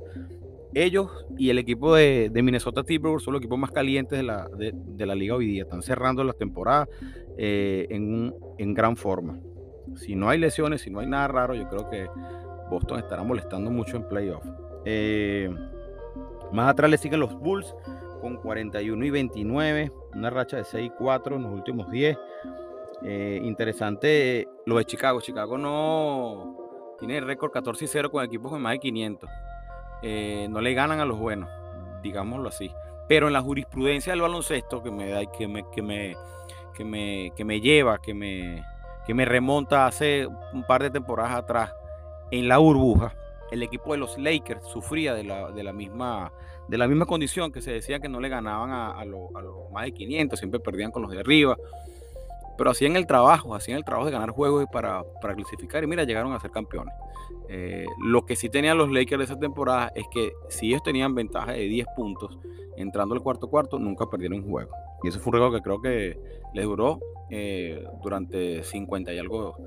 Ellos 0.76 1.26
y 1.38 1.50
el 1.50 1.58
equipo 1.58 1.96
de, 1.96 2.30
Minnesota 2.34 2.84
Timberwolves 2.84 3.24
son 3.24 3.34
los 3.34 3.42
equipos 3.42 3.58
más 3.58 3.72
calientes 3.72 4.20
de 4.20 4.24
la, 4.24 4.48
de, 4.50 5.16
liga 5.16 5.36
hoy 5.36 5.48
día. 5.48 5.64
Están 5.64 5.82
cerrando 5.82 6.24
las 6.24 6.38
temporadas 6.38 6.90
eh, 7.38 7.88
en, 7.90 8.74
gran 8.74 8.98
forma. 8.98 9.40
Si 9.96 10.16
no 10.16 10.30
hay 10.30 10.38
lesiones, 10.38 10.82
si 10.82 10.92
no 10.92 11.00
hay 11.00 11.08
nada 11.08 11.28
raro, 11.30 11.56
yo 11.56 11.68
creo 11.70 11.90
que 11.90 12.08
Boston 12.70 13.00
estará 13.00 13.24
molestando 13.24 13.72
mucho 13.72 13.96
en 13.96 14.08
playoff. 14.08 14.46
Eh, 14.84 15.50
más 16.52 16.70
atrás 16.70 16.92
le 16.92 16.98
siguen 16.98 17.22
los 17.22 17.34
Bulls 17.40 17.74
con 18.20 18.38
41 18.38 19.06
y 19.06 19.10
29, 19.10 19.92
una 20.14 20.30
racha 20.30 20.58
de 20.58 20.66
6 20.66 20.88
y 20.88 20.90
4 20.98 21.38
en 21.38 21.44
los 21.44 21.54
últimos 21.54 21.90
10. 21.90 22.18
Eh, 23.04 23.40
interesante 23.44 24.48
lo 24.66 24.78
de 24.78 24.86
Chicago. 24.86 25.22
Chicago 25.22 25.58
no 25.58 26.58
tiene 27.00 27.22
récord 27.22 27.52
14 27.52 27.86
y 27.86 27.88
0 27.88 28.12
con 28.12 28.24
equipos 28.26 28.52
con 28.52 28.62
más 28.62 28.74
de 28.74 28.80
500. 28.80 29.30
Eh, 30.08 30.46
no 30.52 30.62
le 30.62 30.76
ganan 30.76 31.00
a 31.00 31.06
los 31.06 31.18
buenos, 31.18 31.50
digámoslo 32.04 32.50
así. 32.50 32.72
Pero 33.08 33.26
en 33.26 33.34
la 33.34 33.42
jurisprudencia 33.42 34.14
del 34.14 34.22
baloncesto 34.22 34.84
que 34.84 34.92
me, 34.92 35.10
da, 35.10 35.26
que 35.26 35.48
me, 35.48 35.66
que 35.72 35.82
me, 35.82 36.16
que 36.76 36.86
me, 36.86 37.32
que 37.36 37.44
me 37.44 37.60
lleva, 37.60 37.98
que 37.98 38.14
me, 38.14 38.64
que 39.08 39.16
me 39.16 39.26
remonta 39.26 39.88
hace 39.88 40.28
un 40.28 40.64
par 40.68 40.84
de 40.84 40.92
temporadas 40.92 41.34
atrás, 41.34 41.74
en 42.30 42.48
la 42.48 42.60
burbuja, 42.60 43.16
el 43.50 43.64
equipo 43.64 43.94
de 43.94 43.98
los 43.98 44.16
Lakers 44.20 44.68
sufría 44.68 45.16
de 45.16 45.24
la, 45.24 45.50
de 45.52 45.64
la, 45.64 45.74
misma, 45.74 46.32
de 46.68 46.78
la 46.78 46.88
misma 46.88 47.08
condición 47.08 47.52
que 47.52 47.64
se 47.64 47.72
decía 47.72 48.00
que 48.00 48.08
no 48.08 48.20
le 48.20 48.30
ganaban 48.30 48.72
a, 48.72 49.04
los 49.06 49.32
más 49.72 49.86
de 49.86 49.92
500, 49.92 50.38
siempre 50.38 50.60
perdían 50.60 50.92
con 50.92 51.02
los 51.02 51.10
de 51.10 51.22
arriba. 51.22 51.58
Pero 52.58 52.72
hacían 52.72 52.96
el 52.96 53.06
trabajo, 53.08 53.56
hacían 53.56 53.78
el 53.78 53.84
trabajo 53.84 54.06
de 54.06 54.12
ganar 54.12 54.32
juegos 54.32 54.66
para, 54.72 55.04
para 55.22 55.36
clasificar 55.36 55.84
y 55.84 55.88
mira, 55.88 56.04
llegaron 56.04 56.34
a 56.34 56.40
ser 56.40 56.52
campeones. 56.52 56.94
Eh, 57.50 57.86
lo 58.04 58.26
que 58.26 58.36
sí 58.36 58.50
tenían 58.50 58.78
los 58.78 58.92
Lakers 58.92 59.20
de 59.20 59.26
esa 59.26 59.40
temporada 59.40 59.92
es 59.96 60.06
que 60.10 60.32
si 60.50 60.68
ellos 60.68 60.84
tenían 60.84 61.14
ventaja 61.14 61.52
de 61.52 61.64
10 61.68 61.88
puntos 61.96 62.38
entrando 62.78 63.16
al 63.16 63.22
cuarto 63.22 63.48
cuarto, 63.48 63.80
nunca 63.80 64.10
perdieron 64.10 64.40
un 64.40 64.50
juego. 64.50 64.72
Y 65.04 65.10
eso 65.10 65.20
fue 65.20 65.34
un 65.34 65.40
juego 65.40 65.56
que 65.56 65.62
creo 65.62 65.82
que 65.82 66.20
les 66.54 66.66
duró 66.66 67.00
eh, 67.30 67.86
durante 68.04 68.64
50 68.64 69.14
y 69.14 69.20
algo 69.20 69.58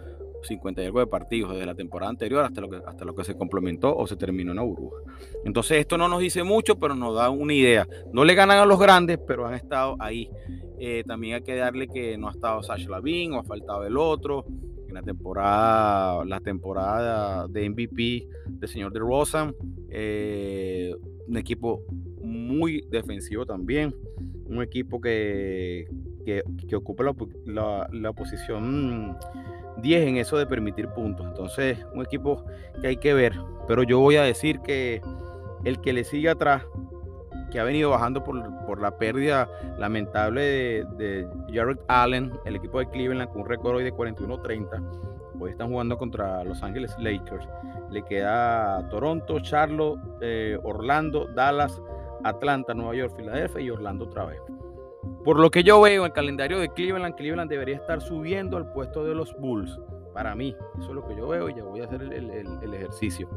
50 0.42 0.82
y 0.82 0.86
algo 0.86 1.00
de 1.00 1.06
partidos 1.06 1.52
desde 1.52 1.66
la 1.66 1.74
temporada 1.74 2.10
anterior 2.10 2.44
hasta 2.44 2.60
lo 2.60 2.68
que, 2.68 2.76
hasta 2.76 3.04
lo 3.04 3.14
que 3.14 3.24
se 3.24 3.36
complementó 3.36 3.94
o 3.96 4.06
se 4.06 4.16
terminó 4.16 4.52
en 4.52 4.56
la 4.56 4.62
burbuja. 4.62 5.02
Entonces 5.44 5.78
esto 5.78 5.98
no 5.98 6.08
nos 6.08 6.20
dice 6.20 6.42
mucho, 6.42 6.78
pero 6.78 6.94
nos 6.94 7.14
da 7.14 7.30
una 7.30 7.54
idea. 7.54 7.86
No 8.12 8.24
le 8.24 8.34
ganan 8.34 8.58
a 8.58 8.66
los 8.66 8.78
grandes, 8.78 9.18
pero 9.26 9.46
han 9.46 9.54
estado 9.54 9.96
ahí. 9.98 10.30
Eh, 10.78 11.02
también 11.06 11.36
hay 11.36 11.42
que 11.42 11.56
darle 11.56 11.88
que 11.88 12.16
no 12.16 12.28
ha 12.28 12.32
estado 12.32 12.62
Sasha 12.62 12.88
Lavin 12.88 13.32
o 13.32 13.40
ha 13.40 13.44
faltado 13.44 13.84
el 13.84 13.96
otro. 13.96 14.44
En 14.88 14.94
la 14.94 15.02
temporada, 15.02 16.24
la 16.24 16.40
temporada 16.40 17.46
de 17.48 17.68
MVP 17.68 18.26
del 18.46 18.68
señor 18.68 18.90
de 18.92 19.00
Rosa, 19.00 19.52
eh, 19.90 20.94
un 21.26 21.36
equipo 21.36 21.82
muy 22.22 22.86
defensivo 22.90 23.44
también, 23.44 23.94
un 24.46 24.62
equipo 24.62 24.98
que, 24.98 25.86
que, 26.24 26.76
ocupa 26.76 27.04
la, 27.44 27.86
la 27.92 28.12
posición 28.14 29.14
10 29.80 30.08
en 30.08 30.16
eso 30.16 30.36
de 30.36 30.46
permitir 30.46 30.88
puntos. 30.88 31.26
Entonces, 31.26 31.78
un 31.92 32.02
equipo 32.02 32.44
que 32.80 32.88
hay 32.88 32.96
que 32.96 33.14
ver. 33.14 33.34
Pero 33.66 33.82
yo 33.82 33.98
voy 33.98 34.16
a 34.16 34.22
decir 34.22 34.60
que 34.60 35.02
el 35.64 35.80
que 35.80 35.92
le 35.92 36.04
sigue 36.04 36.30
atrás, 36.30 36.64
que 37.50 37.58
ha 37.58 37.64
venido 37.64 37.90
bajando 37.90 38.22
por, 38.24 38.80
la 38.80 38.96
pérdida 38.98 39.48
lamentable 39.78 40.84
de, 40.96 41.26
Jared 41.52 41.78
Allen, 41.88 42.32
el 42.44 42.56
equipo 42.56 42.78
de 42.78 42.88
Cleveland 42.90 43.30
con 43.30 43.42
un 43.42 43.48
récord 43.48 43.76
hoy 43.76 43.84
de 43.84 43.92
41-30. 43.92 45.38
Hoy 45.40 45.50
están 45.50 45.70
jugando 45.70 45.96
contra 45.96 46.44
Los 46.44 46.62
Ángeles 46.62 46.94
Lakers. 46.98 47.48
Le 47.90 48.02
queda 48.04 48.86
Toronto, 48.90 49.40
Charlotte, 49.40 49.98
eh, 50.20 50.58
Orlando, 50.62 51.26
Dallas, 51.28 51.80
Atlanta, 52.24 52.74
Nueva 52.74 52.94
York, 52.94 53.14
Filadelfia 53.16 53.60
y 53.60 53.70
Orlando 53.70 54.04
otra 54.04 54.26
vez. 54.26 54.40
Por 55.24 55.40
lo 55.40 55.50
que 55.50 55.62
yo 55.62 55.80
veo 55.80 56.06
el 56.06 56.12
calendario 56.12 56.58
de 56.58 56.68
Cleveland, 56.68 57.14
Cleveland 57.16 57.50
debería 57.50 57.76
estar 57.76 58.00
subiendo 58.00 58.56
al 58.56 58.72
puesto 58.72 59.04
de 59.04 59.14
los 59.14 59.36
Bulls. 59.38 59.78
Para 60.14 60.34
mí, 60.34 60.54
eso 60.78 60.88
es 60.88 60.94
lo 60.94 61.06
que 61.06 61.16
yo 61.16 61.28
veo 61.28 61.48
y 61.48 61.54
ya 61.54 61.64
voy 61.64 61.80
a 61.80 61.84
hacer 61.84 62.02
el, 62.02 62.74
ejercicio. 62.74 63.28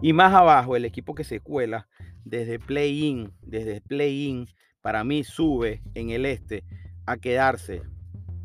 Y 0.00 0.12
más 0.12 0.34
abajo, 0.34 0.76
el 0.76 0.84
equipo 0.84 1.14
que 1.14 1.24
se 1.24 1.40
cuela 1.40 1.88
desde 2.24 2.58
play-in, 2.58 3.32
desde 3.42 3.80
play-in, 3.80 4.48
para 4.80 5.04
mí 5.04 5.24
sube 5.24 5.82
en 5.94 6.10
el 6.10 6.26
este 6.26 6.64
a 7.06 7.16
quedarse, 7.16 7.82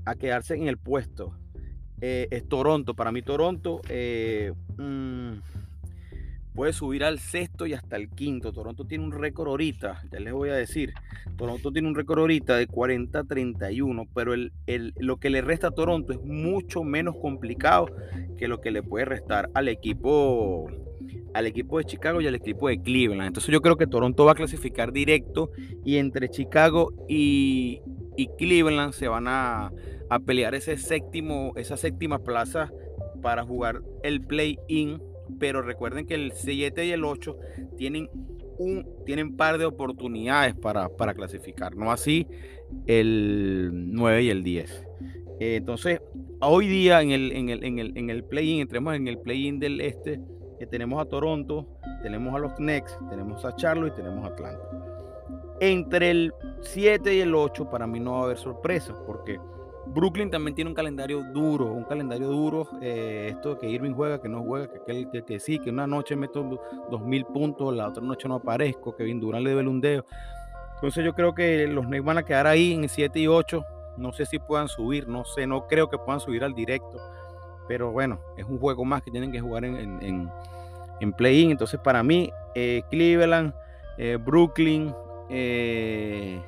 a 0.05 0.15
quedarse 0.15 0.55
en 0.55 0.67
el 0.67 0.77
puesto. 0.77 1.38
Eh, 2.01 2.27
es 2.31 2.48
Toronto. 2.48 2.93
Para 2.93 3.12
mí, 3.12 3.22
Toronto. 3.22 3.81
Eh, 3.89 4.53
mm, 4.77 5.34
puede 6.57 6.73
subir 6.73 7.03
al 7.03 7.19
sexto 7.19 7.67
y 7.67 7.73
hasta 7.73 7.97
el 7.97 8.09
quinto. 8.09 8.51
Toronto 8.51 8.83
tiene 8.83 9.03
un 9.03 9.11
récord 9.11 9.47
ahorita, 9.47 10.01
ya 10.11 10.19
les 10.19 10.33
voy 10.33 10.49
a 10.49 10.55
decir. 10.55 10.91
Toronto 11.37 11.71
tiene 11.71 11.87
un 11.87 11.93
récord 11.93 12.17
ahorita 12.17 12.57
de 12.57 12.67
40-31, 12.67 14.07
pero 14.15 14.33
el, 14.33 14.51
lo 14.97 15.17
que 15.17 15.29
le 15.29 15.41
resta 15.41 15.67
a 15.67 15.71
Toronto 15.71 16.13
es 16.13 16.19
mucho 16.23 16.83
menos 16.83 17.15
complicado 17.21 17.85
que 18.39 18.47
lo 18.47 18.59
que 18.59 18.71
le 18.71 18.81
puede 18.81 19.05
restar 19.05 19.51
al 19.53 19.67
equipo 19.67 20.67
al 21.35 21.45
equipo 21.45 21.77
de 21.77 21.85
Chicago 21.85 22.21
y 22.21 22.27
al 22.27 22.33
equipo 22.33 22.69
de 22.69 22.81
Cleveland. 22.81 23.27
Entonces 23.27 23.53
yo 23.53 23.61
creo 23.61 23.77
que 23.77 23.85
Toronto 23.85 24.25
va 24.25 24.31
a 24.31 24.35
clasificar 24.35 24.91
directo 24.91 25.51
y 25.85 25.97
entre 25.97 26.27
Chicago 26.27 26.91
y, 27.07 27.81
Cleveland 28.39 28.93
se 28.93 29.07
van 29.07 29.27
a, 29.27 29.71
a 30.09 30.19
pelear 30.19 30.55
ese 30.55 30.75
séptimo, 30.77 31.53
esa 31.55 31.77
séptima 31.77 32.17
plaza 32.17 32.71
para 33.21 33.43
jugar 33.43 33.83
el 34.01 34.21
play-in 34.21 34.99
pero 35.39 35.62
recuerden 35.62 36.05
que 36.05 36.15
el 36.15 36.31
7 36.34 36.86
y 36.86 36.91
el 36.91 37.03
8 37.03 37.38
tienen 37.77 38.10
un 38.57 38.88
tienen 39.05 39.36
par 39.38 39.57
de 39.57 39.65
oportunidades 39.65 40.55
para, 40.55 40.89
clasificar, 41.13 41.75
no 41.75 41.91
así 41.91 42.27
el 42.86 43.69
9 43.93 44.24
y 44.24 44.29
el 44.29 44.43
10. 44.43 44.84
entonces, 45.39 46.01
hoy 46.41 46.67
día 46.67 47.01
en 47.01 47.12
el, 47.12 47.31
en 47.31 47.50
el, 47.50 47.63
en 47.63 47.79
el, 47.79 47.98
en 47.98 48.10
el 48.10 48.24
play-in, 48.24 48.62
entremos 48.62 48.96
en 48.96 49.07
el 49.07 49.19
play-in 49.19 49.60
del 49.60 49.79
este, 49.81 50.19
que 50.60 50.65
tenemos 50.65 51.01
a 51.01 51.05
Toronto, 51.05 51.67
tenemos 52.01 52.34
a 52.36 52.39
los 52.39 52.53
Knicks, 52.53 52.98
tenemos 53.10 53.46
a 53.46 53.55
Charlotte 53.55 53.93
y 53.93 54.01
tenemos 54.01 54.25
a 54.25 54.34
Atlanta. 54.34 54.69
Entre 55.60 56.12
el 56.12 56.34
7 56.62 57.15
y 57.15 57.19
el 57.19 57.36
8 57.36 57.69
para 57.69 57.88
mí 57.88 58.00
no 58.00 58.13
va 58.13 58.22
a 58.22 58.24
haber 58.25 58.38
sorpresas, 58.38 58.98
porque 59.05 59.39
Brooklyn 59.94 60.29
también 60.29 60.56
tiene 60.56 60.70
un 60.70 60.75
calendario 60.75 61.24
duro, 61.34 61.65
un 61.65 61.84
calendario 61.84 62.27
duro. 62.27 62.67
Eh, 62.82 63.29
esto 63.32 63.58
que 63.58 63.70
Irving 63.70 63.94
juega, 63.94 64.22
que 64.22 64.29
no 64.29 64.44
juega, 64.44 64.67
que, 64.67 65.08
que, 65.12 65.24
que, 65.24 65.39
sí, 65.39 65.60
que 65.60 65.70
una 65.70 65.88
noche 65.88 66.15
meto 66.15 66.60
dos 66.89 67.01
mil 67.01 67.25
puntos, 67.25 67.75
la 67.75 67.88
otra 67.88 68.03
noche 68.03 68.27
no 68.27 68.36
aparezco, 68.36 68.96
que 68.96 69.03
Durant 69.03 69.44
le 69.44 69.50
debe 69.51 69.67
un 69.67 69.82
dedo. 69.82 70.06
Entonces 70.75 71.03
yo 71.03 71.13
creo 71.13 71.34
que 71.34 71.65
los 71.67 71.88
Knicks 71.88 72.06
van 72.06 72.20
a 72.20 72.24
quedar 72.24 72.46
ahí 72.46 72.74
en 72.74 72.88
7 72.88 73.20
y 73.20 73.27
8. 73.27 73.65
No 73.98 74.13
sé 74.13 74.27
si 74.27 74.38
puedan 74.38 74.67
subir, 74.67 75.08
no 75.08 75.25
sé, 75.25 75.48
no 75.48 75.65
creo 75.65 75.89
que 75.89 75.98
puedan 75.98 76.20
subir 76.20 76.44
al 76.44 76.53
directo. 76.53 77.00
Pero 77.67 77.91
bueno, 77.91 78.20
es 78.38 78.46
un 78.46 78.60
juego 78.60 78.86
más 78.86 79.01
que 79.01 79.10
tienen 79.10 79.32
que 79.32 79.39
jugar 79.39 79.65
en, 79.65 80.29
en, 81.00 81.13
play-in. 81.13 81.50
Entonces 81.50 81.79
para 81.79 82.03
mí, 82.03 82.32
eh, 82.53 82.84
Cleveland, 82.91 83.53
eh, 83.98 84.17
Brooklyn, 84.24 84.94
eh, 85.29 86.39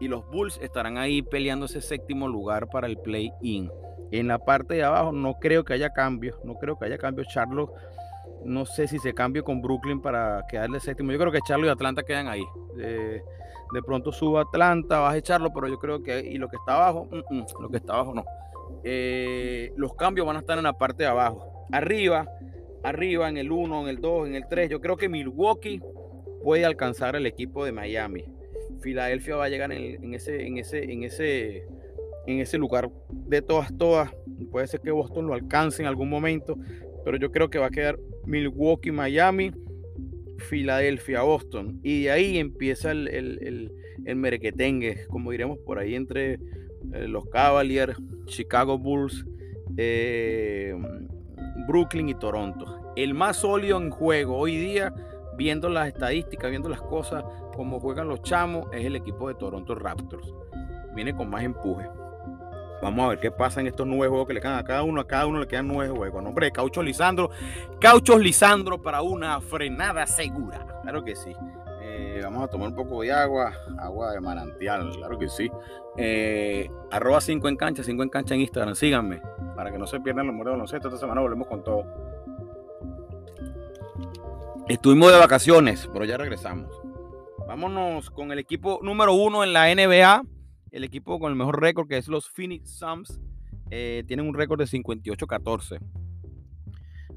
y 0.00 0.08
los 0.08 0.28
Bulls 0.30 0.58
estarán 0.62 0.98
ahí 0.98 1.22
peleando 1.22 1.66
ese 1.66 1.80
séptimo 1.80 2.28
lugar 2.28 2.68
para 2.68 2.86
el 2.86 2.98
play-in. 2.98 3.70
En 4.10 4.28
la 4.28 4.38
parte 4.38 4.74
de 4.74 4.84
abajo 4.84 5.12
no 5.12 5.34
creo 5.34 5.64
que 5.64 5.74
haya 5.74 5.90
cambios, 5.90 6.36
no 6.44 6.54
creo 6.54 6.78
que 6.78 6.86
haya 6.86 6.98
cambios. 6.98 7.28
Charlotte, 7.28 7.70
no 8.44 8.64
sé 8.64 8.86
si 8.86 8.98
se 8.98 9.14
cambie 9.14 9.42
con 9.42 9.60
Brooklyn 9.60 10.00
para 10.00 10.44
quedarle 10.48 10.80
séptimo. 10.80 11.12
Yo 11.12 11.18
creo 11.18 11.32
que 11.32 11.40
Charlotte 11.40 11.68
y 11.68 11.72
Atlanta 11.72 12.02
quedan 12.02 12.28
ahí. 12.28 12.44
de 12.76 13.82
pronto 13.82 14.12
suba 14.12 14.42
Atlanta, 14.42 15.00
baja 15.00 15.20
Charlotte, 15.20 15.52
pero 15.52 15.66
yo 15.66 15.78
creo 15.78 16.02
que 16.02 16.20
y 16.20 16.38
lo 16.38 16.48
que 16.48 16.56
está 16.56 16.74
abajo, 16.74 17.08
mm, 17.10 17.34
mm, 17.34 17.46
lo 17.60 17.68
que 17.68 17.78
está 17.78 17.94
abajo 17.94 18.14
no. 18.14 18.24
Eh, 18.84 19.72
los 19.76 19.94
cambios 19.94 20.26
van 20.26 20.36
a 20.36 20.40
estar 20.40 20.56
en 20.56 20.64
la 20.64 20.72
parte 20.72 21.02
de 21.02 21.08
abajo. 21.08 21.66
Arriba, 21.72 22.28
arriba 22.84 23.28
en 23.28 23.38
el 23.38 23.50
1, 23.50 23.82
en 23.82 23.88
el 23.88 24.00
2, 24.00 24.28
en 24.28 24.34
el 24.36 24.46
3. 24.48 24.70
Yo 24.70 24.80
creo 24.80 24.96
que 24.96 25.08
Milwaukee 25.08 25.80
puede 26.44 26.64
alcanzar 26.64 27.16
el 27.16 27.26
equipo 27.26 27.64
de 27.64 27.72
Miami. 27.72 28.24
Filadelfia 28.80 29.36
va 29.36 29.44
a 29.44 29.48
llegar 29.48 29.72
en, 29.72 30.14
ese, 30.14 30.46
en, 30.46 30.58
ese, 30.58 30.84
en, 30.84 31.02
ese, 31.02 31.66
en 32.26 32.40
ese 32.40 32.58
lugar 32.58 32.90
de 33.10 33.42
todas, 33.42 33.76
todas. 33.76 34.10
Puede 34.50 34.66
ser 34.66 34.80
que 34.80 34.90
Boston 34.90 35.26
lo 35.26 35.34
alcance 35.34 35.82
en 35.82 35.88
algún 35.88 36.08
momento, 36.08 36.56
pero 37.04 37.16
yo 37.16 37.30
creo 37.30 37.50
que 37.50 37.58
va 37.58 37.66
a 37.66 37.70
quedar 37.70 37.98
Milwaukee, 38.24 38.90
Miami, 38.90 39.52
Filadelfia, 40.38 41.22
Boston. 41.22 41.80
Y 41.82 42.04
de 42.04 42.10
ahí 42.10 42.38
empieza 42.38 42.90
el, 42.90 43.08
el, 43.08 43.72
el, 44.04 44.16
merequetengue, 44.16 45.06
como 45.08 45.30
diremos 45.30 45.58
por 45.58 45.78
ahí, 45.78 45.94
entre 45.94 46.34
eh, 46.34 47.08
los 47.08 47.28
Cavaliers, 47.28 47.96
Chicago 48.26 48.78
Bulls, 48.78 49.24
eh, 49.76 50.74
Brooklyn 51.66 52.08
y 52.08 52.14
Toronto. 52.14 52.92
El 52.96 53.14
más 53.14 53.38
sólido 53.38 53.80
en 53.80 53.90
juego 53.90 54.36
hoy 54.36 54.56
día 54.56 54.92
viendo 55.36 55.68
las 55.68 55.88
estadísticas, 55.88 56.50
viendo 56.50 56.68
las 56.68 56.80
cosas, 56.80 57.24
como 57.56 57.80
juegan 57.80 58.08
los 58.08 58.22
chamos, 58.22 58.66
es 58.72 58.84
el 58.84 58.96
equipo 58.96 59.28
de 59.28 59.34
Toronto 59.34 59.74
Raptors. 59.74 60.32
Viene 60.94 61.16
con 61.16 61.30
más 61.30 61.42
empuje. 61.42 61.88
Vamos 62.82 63.06
a 63.06 63.08
ver 63.08 63.18
qué 63.18 63.30
pasa 63.30 63.60
en 63.60 63.66
estos 63.66 63.86
nueve 63.86 64.08
juegos 64.08 64.28
que 64.28 64.34
le 64.34 64.40
quedan 64.40 64.58
a 64.58 64.64
cada 64.64 64.82
uno. 64.82 65.00
A 65.00 65.06
cada 65.06 65.26
uno 65.26 65.40
le 65.40 65.48
quedan 65.48 65.66
nueve 65.66 65.94
juegos. 65.96 66.22
Nombre 66.22 66.46
de 66.46 66.52
Caucho 66.52 66.82
Lisandro. 66.82 67.30
Cauchos 67.80 68.20
Lisandro 68.20 68.80
para 68.82 69.02
una 69.02 69.40
frenada 69.40 70.06
segura. 70.06 70.66
Claro 70.82 71.02
que 71.02 71.16
sí. 71.16 71.34
Eh, 71.82 72.20
vamos 72.22 72.42
a 72.42 72.48
tomar 72.48 72.68
un 72.68 72.74
poco 72.74 73.00
de 73.00 73.12
agua, 73.12 73.52
agua 73.78 74.12
de 74.12 74.20
manantial, 74.20 74.90
claro 74.96 75.18
que 75.18 75.28
sí. 75.28 75.50
Eh, 75.96 76.68
arroba 76.90 77.20
5 77.20 77.48
en 77.48 77.56
cancha, 77.56 77.82
5 77.82 78.02
en 78.02 78.10
en 78.28 78.40
Instagram, 78.40 78.74
síganme 78.74 79.22
para 79.54 79.72
que 79.72 79.78
no 79.78 79.86
se 79.86 79.98
pierdan 80.00 80.26
los 80.26 80.34
modelos 80.34 80.52
de 80.52 80.56
baloncesto. 80.56 80.88
Esta 80.88 81.00
semana 81.00 81.22
volvemos 81.22 81.48
con 81.48 81.64
todo. 81.64 81.84
Estuvimos 84.68 85.12
de 85.12 85.18
vacaciones, 85.18 85.88
pero 85.92 86.04
ya 86.04 86.16
regresamos. 86.16 86.85
Vámonos 87.46 88.10
con 88.10 88.32
el 88.32 88.40
equipo 88.40 88.80
número 88.82 89.14
uno 89.14 89.44
en 89.44 89.52
la 89.52 89.72
NBA, 89.72 90.22
el 90.72 90.84
equipo 90.84 91.20
con 91.20 91.30
el 91.30 91.38
mejor 91.38 91.60
récord 91.60 91.86
que 91.86 91.96
es 91.96 92.08
los 92.08 92.28
Phoenix 92.28 92.70
Suns. 92.70 93.20
Eh, 93.70 94.02
tienen 94.08 94.26
un 94.26 94.34
récord 94.34 94.58
de 94.58 94.66
58-14. 94.66 95.78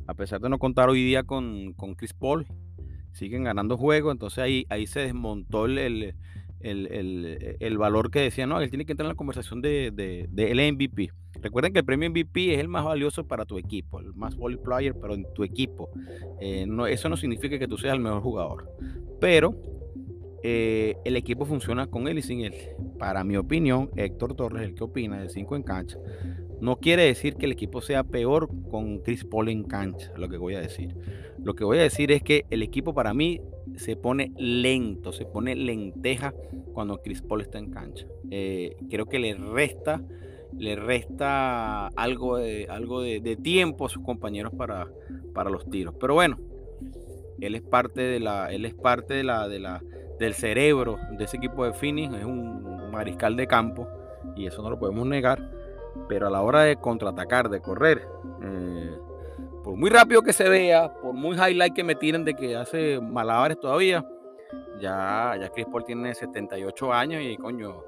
A 0.05 0.13
pesar 0.13 0.39
de 0.39 0.49
no 0.49 0.59
contar 0.59 0.87
hoy 0.89 1.03
día 1.03 1.23
con, 1.23 1.73
con 1.73 1.95
Chris 1.95 2.13
Paul, 2.13 2.45
siguen 3.11 3.43
ganando 3.43 3.75
juegos, 3.75 4.11
entonces 4.11 4.39
ahí, 4.39 4.65
ahí 4.69 4.85
se 4.85 4.99
desmontó 4.99 5.65
el, 5.65 6.15
el, 6.61 7.77
valor 7.77 8.11
que 8.11 8.19
decía, 8.19 8.45
no, 8.45 8.61
él 8.61 8.69
tiene 8.69 8.85
que 8.85 8.93
entrar 8.93 9.05
en 9.05 9.13
la 9.13 9.15
conversación 9.15 9.61
de, 9.61 9.91
de, 9.91 10.71
MVP. 10.71 11.11
Recuerden 11.41 11.73
que 11.73 11.79
el 11.79 11.85
premio 11.85 12.09
MVP 12.09 12.53
es 12.53 12.59
el 12.59 12.67
más 12.67 12.85
valioso 12.85 13.25
para 13.25 13.45
tu 13.45 13.57
equipo, 13.57 13.99
el 13.99 14.13
más 14.13 14.35
volley 14.35 14.59
player, 14.63 14.93
pero 14.93 15.15
en 15.15 15.25
tu 15.33 15.43
equipo. 15.43 15.89
Eh, 16.39 16.65
no, 16.67 16.85
eso 16.85 17.09
no 17.09 17.17
significa 17.17 17.57
que 17.57 17.67
tú 17.67 17.77
seas 17.77 17.95
el 17.95 18.01
mejor 18.01 18.21
jugador, 18.21 18.69
pero 19.19 19.55
eh, 20.43 20.95
el 21.05 21.15
equipo 21.15 21.45
funciona 21.45 21.87
con 21.87 22.07
él 22.07 22.19
y 22.19 22.21
sin 22.21 22.41
él. 22.41 22.53
Para 22.97 23.23
mi 23.23 23.37
opinión, 23.37 23.89
Héctor 23.95 24.35
Torres, 24.35 24.63
el 24.63 24.75
que 24.75 24.83
opina 24.83 25.21
de 25.21 25.29
5 25.29 25.55
en 25.55 25.63
cancha, 25.63 25.97
no 26.61 26.77
quiere 26.77 27.03
decir 27.03 27.35
que 27.35 27.45
el 27.45 27.53
equipo 27.53 27.81
sea 27.81 28.03
peor 28.03 28.49
con 28.69 28.99
Chris 28.99 29.23
Paul 29.23 29.49
en 29.49 29.63
cancha, 29.63 30.11
lo 30.17 30.27
que 30.27 30.37
voy 30.37 30.55
a 30.55 30.61
decir. 30.61 30.95
Lo 31.41 31.55
que 31.55 31.63
voy 31.63 31.77
a 31.79 31.83
decir 31.83 32.11
es 32.11 32.21
que 32.21 32.45
el 32.49 32.63
equipo 32.63 32.93
para 32.93 33.13
mí 33.13 33.41
se 33.77 33.95
pone 33.95 34.33
lento, 34.37 35.13
se 35.13 35.25
pone 35.25 35.55
lenteja 35.55 36.33
cuando 36.73 37.01
Chris 37.01 37.21
Paul 37.21 37.41
está 37.41 37.59
en 37.59 37.71
cancha. 37.71 38.05
Eh, 38.29 38.75
creo 38.89 39.05
que 39.05 39.19
le 39.19 39.33
resta, 39.35 40.01
le 40.57 40.75
resta 40.75 41.87
algo 41.87 42.37
de, 42.37 43.39
tiempo 43.41 43.85
a 43.85 43.89
sus 43.89 44.03
compañeros 44.03 44.53
para, 44.53 44.87
los 45.49 45.69
tiros. 45.69 45.95
Pero 45.99 46.15
bueno, 46.15 46.37
él 47.39 47.55
es 47.55 47.61
parte 47.61 48.01
de 48.01 48.19
la, 48.19 48.51
él 48.51 48.65
es 48.65 48.73
parte 48.73 49.13
de 49.13 49.23
la, 49.23 49.81
del 50.19 50.33
cerebro 50.33 50.97
de 51.11 51.23
ese 51.23 51.37
equipo 51.37 51.65
de 51.65 51.73
Phoenix, 51.73 52.13
es 52.13 52.25
un 52.25 52.91
mariscal 52.91 53.35
de 53.35 53.47
campo 53.47 53.87
y 54.35 54.45
eso 54.45 54.61
no 54.61 54.69
lo 54.69 54.77
podemos 54.77 55.07
negar. 55.07 55.39
Pero 56.07 56.27
a 56.27 56.29
la 56.29 56.41
hora 56.41 56.61
de 56.61 56.75
contraatacar, 56.75 57.49
de 57.49 57.61
correr, 57.61 58.07
eh, 58.43 58.97
por 59.63 59.75
muy 59.75 59.89
rápido 59.89 60.21
que 60.21 60.33
se 60.33 60.47
vea, 60.47 60.93
por 60.93 61.13
muy 61.13 61.35
highlight 61.35 61.73
que 61.73 61.83
me 61.83 61.95
tiren 61.95 62.23
de 62.23 62.35
que 62.35 62.55
hace 62.55 62.99
malabares 63.01 63.59
todavía, 63.59 64.05
ya, 64.79 65.35
ya 65.39 65.49
Chris 65.49 65.65
Paul 65.65 65.83
tiene 65.83 66.13
78 66.13 66.93
años 66.93 67.21
y 67.23 67.37
coño, 67.37 67.83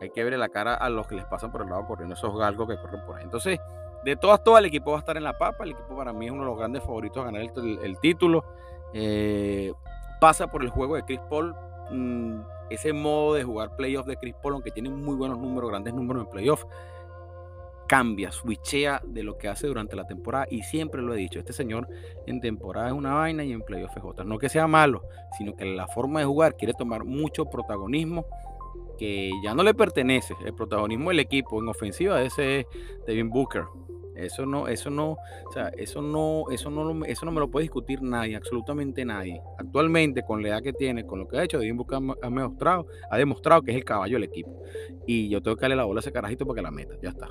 hay 0.00 0.10
que 0.10 0.22
verle 0.22 0.38
la 0.38 0.48
cara 0.48 0.74
a 0.74 0.90
los 0.90 1.06
que 1.06 1.14
les 1.14 1.24
pasan 1.24 1.50
por 1.50 1.62
el 1.62 1.68
lado 1.68 1.86
corriendo, 1.86 2.14
esos 2.14 2.36
galgos 2.36 2.68
que 2.68 2.76
corren 2.76 3.04
por 3.06 3.16
ahí. 3.16 3.24
Entonces, 3.24 3.58
de 4.04 4.16
todas, 4.16 4.42
todas, 4.44 4.60
el 4.60 4.66
equipo 4.66 4.90
va 4.90 4.98
a 4.98 5.00
estar 5.00 5.16
en 5.16 5.24
la 5.24 5.36
papa. 5.38 5.64
El 5.64 5.70
equipo 5.70 5.96
para 5.96 6.12
mí 6.12 6.26
es 6.26 6.32
uno 6.32 6.42
de 6.42 6.48
los 6.50 6.58
grandes 6.58 6.82
favoritos 6.82 7.22
a 7.22 7.26
ganar 7.26 7.40
el, 7.40 7.98
título. 7.98 8.44
Eh, 8.92 9.72
pasa 10.20 10.46
por 10.46 10.62
el 10.62 10.68
juego 10.68 10.96
de 10.96 11.04
Chris 11.04 11.20
Paul. 11.30 11.54
Mm, 11.90 12.40
ese 12.70 12.92
modo 12.92 13.34
de 13.34 13.44
jugar 13.44 13.76
playoff 13.76 14.06
de 14.06 14.16
Chris 14.16 14.34
Paul, 14.42 14.54
aunque 14.54 14.70
tiene 14.70 14.90
muy 14.90 15.14
buenos 15.14 15.38
números, 15.38 15.70
grandes 15.70 15.94
números 15.94 16.24
en 16.24 16.30
playoff, 16.30 16.64
cambia, 17.86 18.32
switchea 18.32 19.02
de 19.04 19.22
lo 19.22 19.36
que 19.36 19.48
hace 19.48 19.66
durante 19.66 19.94
la 19.94 20.06
temporada 20.06 20.46
y 20.50 20.62
siempre 20.62 21.02
lo 21.02 21.14
he 21.14 21.18
dicho, 21.18 21.38
este 21.38 21.52
señor 21.52 21.88
en 22.26 22.40
temporada 22.40 22.88
es 22.88 22.94
una 22.94 23.14
vaina 23.14 23.44
y 23.44 23.52
en 23.52 23.60
playoff 23.60 23.96
es 23.96 24.02
otra. 24.02 24.24
No 24.24 24.38
que 24.38 24.48
sea 24.48 24.66
malo, 24.66 25.02
sino 25.36 25.54
que 25.54 25.64
la 25.64 25.86
forma 25.86 26.20
de 26.20 26.26
jugar 26.26 26.56
quiere 26.56 26.74
tomar 26.74 27.04
mucho 27.04 27.46
protagonismo 27.46 28.26
que 28.98 29.30
ya 29.42 29.54
no 29.54 29.62
le 29.62 29.74
pertenece. 29.74 30.34
El 30.44 30.54
protagonismo 30.54 31.10
del 31.10 31.20
equipo 31.20 31.60
en 31.60 31.68
ofensiva 31.68 32.22
ese 32.22 32.60
es 32.60 32.66
Devin 33.06 33.30
Booker. 33.30 33.64
Eso 34.14 34.46
no, 34.46 34.68
eso 34.68 34.90
no, 34.90 35.12
o 35.12 35.52
sea, 35.52 35.68
eso 35.76 36.00
no, 36.00 36.44
eso 36.50 36.70
no, 36.70 37.04
eso 37.04 37.26
no 37.26 37.32
me 37.32 37.40
lo 37.40 37.50
puede 37.50 37.64
discutir 37.64 38.02
nadie, 38.02 38.36
absolutamente 38.36 39.04
nadie. 39.04 39.40
Actualmente, 39.58 40.22
con 40.22 40.42
la 40.42 40.48
edad 40.48 40.62
que 40.62 40.72
tiene, 40.72 41.04
con 41.04 41.18
lo 41.18 41.28
que 41.28 41.38
ha 41.38 41.44
hecho, 41.44 41.58
Booker 41.74 41.98
ha 42.22 42.28
demostrado, 42.28 42.86
ha 43.10 43.18
demostrado 43.18 43.62
que 43.62 43.72
es 43.72 43.76
el 43.76 43.84
caballo 43.84 44.14
del 44.16 44.24
equipo. 44.24 44.62
Y 45.06 45.28
yo 45.28 45.42
tengo 45.42 45.56
que 45.56 45.62
darle 45.62 45.76
la 45.76 45.84
bola 45.84 45.98
a 45.98 46.02
ese 46.02 46.12
carajito 46.12 46.46
para 46.46 46.56
que 46.56 46.62
la 46.62 46.70
meta. 46.70 46.94
Ya 47.02 47.10
está 47.10 47.28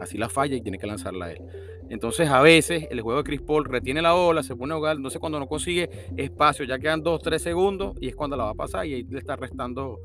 así 0.00 0.18
la 0.18 0.28
falla 0.28 0.56
y 0.56 0.60
tiene 0.60 0.78
que 0.78 0.86
lanzarla 0.86 1.26
a 1.26 1.32
él. 1.32 1.42
Entonces, 1.88 2.28
a 2.28 2.40
veces 2.42 2.86
el 2.90 3.00
juego 3.00 3.18
de 3.18 3.24
Chris 3.24 3.40
Paul 3.40 3.64
retiene 3.64 4.02
la 4.02 4.12
bola, 4.12 4.42
se 4.42 4.56
pone 4.56 4.74
a 4.74 4.76
jugar, 4.76 4.98
no 4.98 5.10
sé 5.10 5.18
cuando 5.18 5.38
no 5.38 5.46
consigue 5.46 5.88
espacio, 6.16 6.64
ya 6.64 6.78
quedan 6.78 7.02
2, 7.02 7.22
3 7.22 7.40
segundos 7.40 7.96
y 8.00 8.08
es 8.08 8.16
cuando 8.16 8.36
la 8.36 8.44
va 8.44 8.50
a 8.50 8.54
pasar 8.54 8.86
y 8.86 8.94
ahí 8.94 9.02
le 9.04 9.18
está 9.18 9.36
restando, 9.36 10.00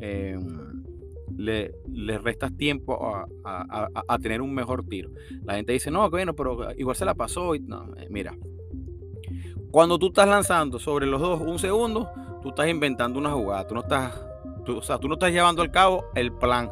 em, 0.00 0.73
le, 1.36 1.72
restas 2.18 2.56
tiempo 2.56 2.98
a, 3.44 4.18
tener 4.18 4.40
un 4.40 4.54
mejor 4.54 4.84
tiro. 4.86 5.10
La 5.44 5.54
gente 5.54 5.72
dice, 5.72 5.90
no, 5.90 6.08
bueno, 6.10 6.34
pero 6.34 6.72
igual 6.76 6.96
se 6.96 7.04
la 7.04 7.14
pasó. 7.14 7.54
Y, 7.54 7.60
no, 7.60 7.94
eh, 7.96 8.06
mira, 8.10 8.36
cuando 9.70 9.98
tú 9.98 10.08
estás 10.08 10.28
lanzando 10.28 10.78
sobre 10.78 11.06
los 11.06 11.20
dos 11.20 11.40
un 11.40 11.58
segundo, 11.58 12.10
tú 12.42 12.50
estás 12.50 12.68
inventando 12.68 13.18
una 13.18 13.30
jugada, 13.30 13.66
tú 13.66 13.74
no 13.74 13.80
estás, 13.80 14.24
o 14.66 14.82
sea, 14.82 14.98
tú 14.98 15.08
no 15.08 15.14
estás 15.14 15.32
llevando 15.32 15.62
al 15.62 15.70
cabo 15.70 16.04
el 16.14 16.32
plan 16.32 16.70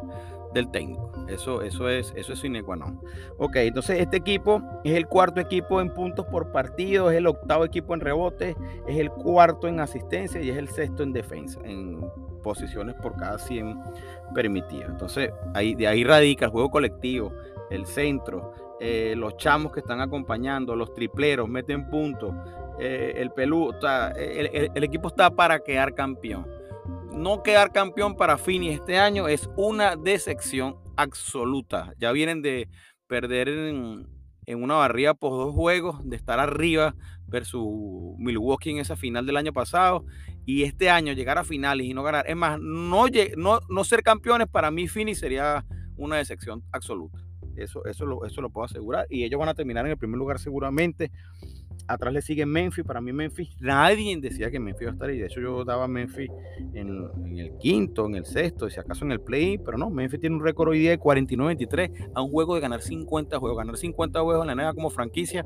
del 0.53 0.69
técnico. 0.71 1.11
Eso, 1.27 1.61
eso 1.61 1.89
es, 1.89 2.13
eso 2.15 2.33
es 2.33 2.39
sine 2.39 2.63
qua 2.63 2.75
non. 2.75 2.99
Ok, 3.37 3.55
entonces 3.57 3.99
este 3.99 4.17
equipo 4.17 4.61
es 4.83 4.93
el 4.93 5.07
cuarto 5.07 5.39
equipo 5.39 5.79
en 5.81 5.93
puntos 5.93 6.25
por 6.25 6.51
partido, 6.51 7.09
es 7.09 7.17
el 7.17 7.27
octavo 7.27 7.65
equipo 7.65 7.93
en 7.93 8.01
rebote, 8.01 8.55
es 8.87 8.97
el 8.97 9.09
cuarto 9.09 9.67
en 9.67 9.79
asistencia 9.79 10.41
y 10.41 10.49
es 10.49 10.57
el 10.57 10.67
sexto 10.67 11.01
en 11.03 11.13
defensa, 11.13 11.59
en 11.63 12.01
posiciones 12.43 12.95
por 12.95 13.15
cada 13.15 13.39
100 13.39 13.79
permitidas. 14.35 14.89
Entonces, 14.89 15.31
ahí, 15.55 15.73
de 15.73 15.87
ahí 15.87 16.03
radica 16.03 16.45
el 16.45 16.51
juego 16.51 16.69
colectivo, 16.69 17.33
el 17.71 17.87
centro, 17.87 18.53
eh, 18.79 19.15
los 19.17 19.37
chamos 19.37 19.71
que 19.71 19.79
están 19.79 20.01
acompañando, 20.01 20.75
los 20.75 20.93
tripleros, 20.93 21.49
meten 21.49 21.89
puntos, 21.89 22.35
eh, 22.79 23.13
el 23.17 23.31
pelú, 23.31 23.71
el, 24.15 24.71
el 24.75 24.83
equipo 24.83 25.07
está 25.07 25.31
para 25.31 25.59
quedar 25.59 25.95
campeón 25.95 26.45
no 27.13 27.43
quedar 27.43 27.71
campeón 27.71 28.15
para 28.15 28.37
Fini 28.37 28.69
este 28.69 28.97
año 28.97 29.27
es 29.27 29.49
una 29.55 29.95
decepción 29.95 30.77
absoluta. 30.97 31.93
Ya 31.97 32.11
vienen 32.11 32.41
de 32.41 32.69
perder 33.07 33.47
en, 33.47 34.07
una 34.47 34.75
barrida 34.75 35.13
por 35.13 35.31
dos 35.31 35.53
juegos, 35.53 35.97
de 36.03 36.15
estar 36.15 36.39
arriba 36.39 36.95
versus 37.27 37.63
Milwaukee 38.17 38.71
en 38.71 38.77
esa 38.79 38.95
final 38.95 39.25
del 39.25 39.37
año 39.37 39.53
pasado. 39.53 40.05
Y 40.45 40.63
este 40.63 40.89
año 40.89 41.13
llegar 41.13 41.37
a 41.37 41.43
finales 41.43 41.87
y 41.87 41.93
no 41.93 42.03
ganar. 42.03 42.25
Es 42.27 42.35
más, 42.35 42.59
no, 42.59 43.05
no, 43.37 43.59
no 43.69 43.83
ser 43.83 44.03
campeones 44.03 44.47
para 44.47 44.71
mí, 44.71 44.87
Fini, 44.87 45.15
sería 45.15 45.65
una 45.95 46.17
decepción 46.17 46.63
absoluta. 46.71 47.19
Eso, 47.55 47.85
eso, 47.85 48.05
lo, 48.05 48.25
eso 48.25 48.41
lo 48.41 48.49
puedo 48.49 48.65
asegurar. 48.65 49.05
Y 49.09 49.23
ellos 49.23 49.39
van 49.39 49.49
a 49.49 49.53
terminar 49.53 49.85
en 49.85 49.91
el 49.91 49.97
primer 49.97 50.17
lugar 50.17 50.39
seguramente. 50.39 51.11
Atrás 51.87 52.13
le 52.13 52.21
sigue 52.21 52.45
Memphis. 52.45 52.83
Para 52.85 53.01
mí 53.01 53.11
Memphis, 53.11 53.55
nadie 53.59 54.17
decía 54.19 54.49
que 54.49 54.59
Memphis 54.59 54.83
iba 54.83 54.91
a 54.91 54.93
estar 54.93 55.09
ahí. 55.09 55.17
De 55.17 55.27
hecho, 55.27 55.41
yo 55.41 55.63
daba 55.65 55.87
Memphis 55.87 56.29
en, 56.73 57.37
el 57.37 57.51
quinto, 57.59 58.05
en 58.05 58.15
el 58.15 58.25
sexto, 58.25 58.69
si 58.69 58.79
acaso 58.79 59.05
en 59.05 59.11
el 59.11 59.21
play. 59.21 59.57
Pero 59.57 59.77
no, 59.77 59.89
Memphis 59.89 60.19
tiene 60.19 60.35
un 60.35 60.43
récord 60.43 60.69
hoy 60.69 60.79
día 60.79 60.91
de 60.91 60.99
49-23 60.99 62.11
a 62.13 62.21
un 62.21 62.31
juego 62.31 62.55
de 62.55 62.61
ganar 62.61 62.81
50 62.81 63.37
juegos. 63.39 63.57
Ganar 63.57 63.77
50 63.77 64.21
juegos 64.21 64.47
en 64.47 64.55
la 64.55 64.63
NBA 64.63 64.73
como 64.73 64.89
franquicia 64.89 65.45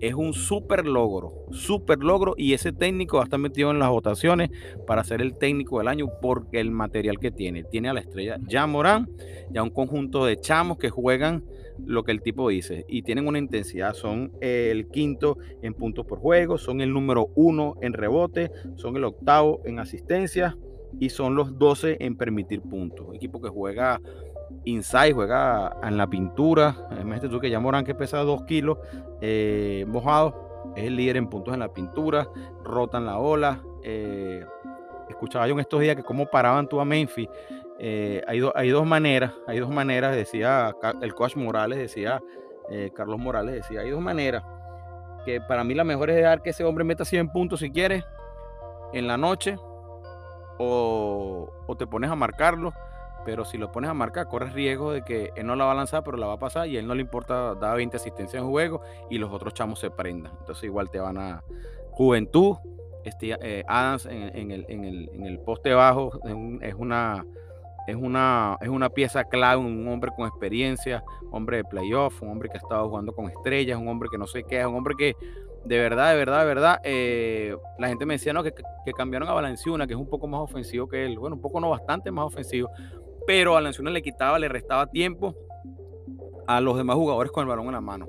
es 0.00 0.14
un 0.14 0.32
súper 0.32 0.86
logro. 0.86 1.32
Súper 1.50 1.98
logro. 1.98 2.34
Y 2.36 2.52
ese 2.52 2.72
técnico 2.72 3.16
va 3.16 3.22
a 3.22 3.24
estar 3.24 3.40
metido 3.40 3.70
en 3.70 3.78
las 3.78 3.90
votaciones 3.90 4.50
para 4.86 5.04
ser 5.04 5.20
el 5.22 5.36
técnico 5.36 5.78
del 5.78 5.88
año 5.88 6.06
porque 6.20 6.60
el 6.60 6.70
material 6.70 7.18
que 7.18 7.30
tiene. 7.30 7.64
Tiene 7.64 7.88
a 7.88 7.92
la 7.92 8.00
estrella 8.00 8.38
ya 8.46 8.66
Morán 8.66 9.08
y 9.52 9.58
a 9.58 9.62
un 9.62 9.70
conjunto 9.70 10.24
de 10.26 10.38
chamos 10.40 10.78
que 10.78 10.90
juegan 10.90 11.44
lo 11.86 12.04
que 12.04 12.12
el 12.12 12.22
tipo 12.22 12.48
dice 12.48 12.84
y 12.88 13.02
tienen 13.02 13.26
una 13.26 13.38
intensidad. 13.38 13.94
Son 13.94 14.32
el 14.40 14.88
quinto 14.88 15.38
en 15.62 15.74
puntos 15.74 16.06
por 16.06 16.18
juego, 16.18 16.58
son 16.58 16.80
el 16.80 16.92
número 16.92 17.30
uno 17.34 17.74
en 17.80 17.92
rebote, 17.92 18.50
son 18.76 18.96
el 18.96 19.04
octavo 19.04 19.60
en 19.64 19.78
asistencia 19.78 20.56
y 20.98 21.10
son 21.10 21.34
los 21.34 21.58
12 21.58 21.98
en 22.00 22.16
permitir 22.16 22.62
puntos. 22.62 23.14
equipo 23.14 23.40
que 23.40 23.48
juega 23.48 24.00
inside, 24.64 25.12
juega 25.12 25.76
en 25.82 25.96
la 25.96 26.08
pintura. 26.08 26.88
Imagínate 26.92 27.28
tú 27.28 27.40
que 27.40 27.50
ya 27.50 27.60
Morán 27.60 27.84
que 27.84 27.94
pesa 27.94 28.18
2 28.18 28.44
kilos 28.44 28.78
eh, 29.20 29.84
mojado, 29.88 30.72
es 30.76 30.84
el 30.84 30.96
líder 30.96 31.16
en 31.16 31.28
puntos 31.28 31.54
en 31.54 31.60
la 31.60 31.72
pintura, 31.72 32.28
rotan 32.64 33.06
la 33.06 33.18
ola. 33.18 33.62
Eh, 33.82 34.44
escuchaba 35.08 35.46
yo 35.46 35.54
en 35.54 35.60
estos 35.60 35.80
días 35.80 35.96
que 35.96 36.02
cómo 36.02 36.26
paraban 36.26 36.68
tú 36.68 36.80
a 36.80 36.84
Memphis 36.84 37.28
eh, 37.78 38.22
hay, 38.26 38.40
hay, 38.54 38.70
dos 38.70 38.86
maneras, 38.86 39.32
hay 39.46 39.60
dos 39.60 39.70
maneras, 39.70 40.14
decía 40.14 40.74
el 41.00 41.14
coach 41.14 41.36
Morales, 41.36 41.78
decía 41.78 42.20
eh, 42.70 42.90
Carlos 42.94 43.18
Morales, 43.18 43.54
decía, 43.54 43.80
hay 43.80 43.90
dos 43.90 44.00
maneras, 44.00 44.42
que 45.24 45.40
para 45.40 45.64
mí 45.64 45.74
la 45.74 45.84
mejor 45.84 46.10
es 46.10 46.16
dejar 46.16 46.42
que 46.42 46.50
ese 46.50 46.64
hombre 46.64 46.84
meta 46.84 47.04
100 47.04 47.30
puntos 47.30 47.60
si 47.60 47.70
quiere 47.70 48.04
en 48.92 49.06
la 49.06 49.16
noche, 49.16 49.56
o, 50.58 51.48
te 51.78 51.86
pones 51.86 52.10
a 52.10 52.16
marcarlo, 52.16 52.74
pero 53.24 53.44
si 53.44 53.58
lo 53.58 53.70
pones 53.70 53.90
a 53.90 53.94
marcar, 53.94 54.26
corres 54.26 54.52
riesgo 54.52 54.92
de 54.92 55.02
que 55.02 55.30
él 55.36 55.46
no 55.46 55.54
la 55.54 55.64
va 55.64 55.72
a 55.72 55.76
lanzar, 55.76 56.02
pero 56.02 56.16
la 56.16 56.26
va 56.26 56.34
a 56.34 56.38
pasar 56.38 56.66
y 56.66 56.76
a 56.76 56.80
él 56.80 56.86
no 56.86 56.94
le 56.94 57.02
importa 57.02 57.54
dar 57.54 57.76
20 57.76 57.96
asistencias 57.96 58.42
en 58.42 58.48
juego 58.48 58.80
y 59.08 59.18
los 59.18 59.32
otros 59.32 59.54
chamos 59.54 59.78
se 59.78 59.90
prendan. 59.90 60.32
Entonces 60.40 60.64
igual 60.64 60.90
te 60.90 60.98
van 60.98 61.18
a... 61.18 61.44
Juventud, 61.90 62.56
este, 63.04 63.64
Adams 63.66 64.06
en, 64.06 64.50
el, 64.52 65.40
poste 65.44 65.74
bajo 65.74 66.12
es, 66.60 66.74
una, 66.74 67.24
es, 67.88 67.96
una, 67.96 68.58
es 68.60 68.68
una 68.68 68.90
pieza 68.90 69.24
clave, 69.24 69.62
un 69.62 69.88
hombre 69.88 70.10
con 70.14 70.28
experiencia, 70.28 71.02
hombre 71.30 71.56
de 71.58 71.64
playoff, 71.64 72.22
un 72.22 72.28
hombre 72.28 72.50
que 72.50 72.58
ha 72.58 72.60
estado 72.60 72.86
jugando 72.90 73.14
con 73.14 73.30
estrellas, 73.30 73.78
un 73.78 73.88
hombre 73.88 74.10
que 74.10 74.18
no 74.18 74.26
sé 74.26 74.44
qué, 74.44 74.60
es 74.60 74.66
un 74.66 74.74
hombre 74.74 74.94
que 74.96 75.16
de 75.64 75.78
verdad, 75.78 76.10
de 76.10 76.16
verdad, 76.18 76.40
de 76.40 76.46
verdad, 76.46 76.80
eh, 76.84 77.56
la 77.78 77.88
gente 77.88 78.04
me 78.04 78.14
decía 78.14 78.34
no, 78.34 78.42
que, 78.42 78.52
cambiaron 78.94 79.26
a 79.26 79.32
Valenciuna, 79.32 79.86
que 79.86 79.94
es 79.94 79.98
un 79.98 80.08
poco 80.08 80.28
más 80.28 80.40
ofensivo 80.42 80.86
que 80.86 81.06
él. 81.06 81.18
Bueno, 81.18 81.36
un 81.36 81.42
poco 81.42 81.60
no, 81.60 81.70
bastante 81.70 82.10
más 82.10 82.26
ofensivo, 82.26 82.70
pero 83.26 83.52
a 83.52 83.54
Valenciuna 83.54 83.90
le 83.90 84.02
quitaba, 84.02 84.38
le 84.38 84.48
restaba 84.48 84.86
tiempo 84.86 85.34
a 86.46 86.60
los 86.60 86.76
demás 86.76 86.96
jugadores 86.96 87.32
con 87.32 87.42
el 87.42 87.48
balón 87.48 87.66
en 87.66 87.72
la 87.72 87.80
mano. 87.80 88.06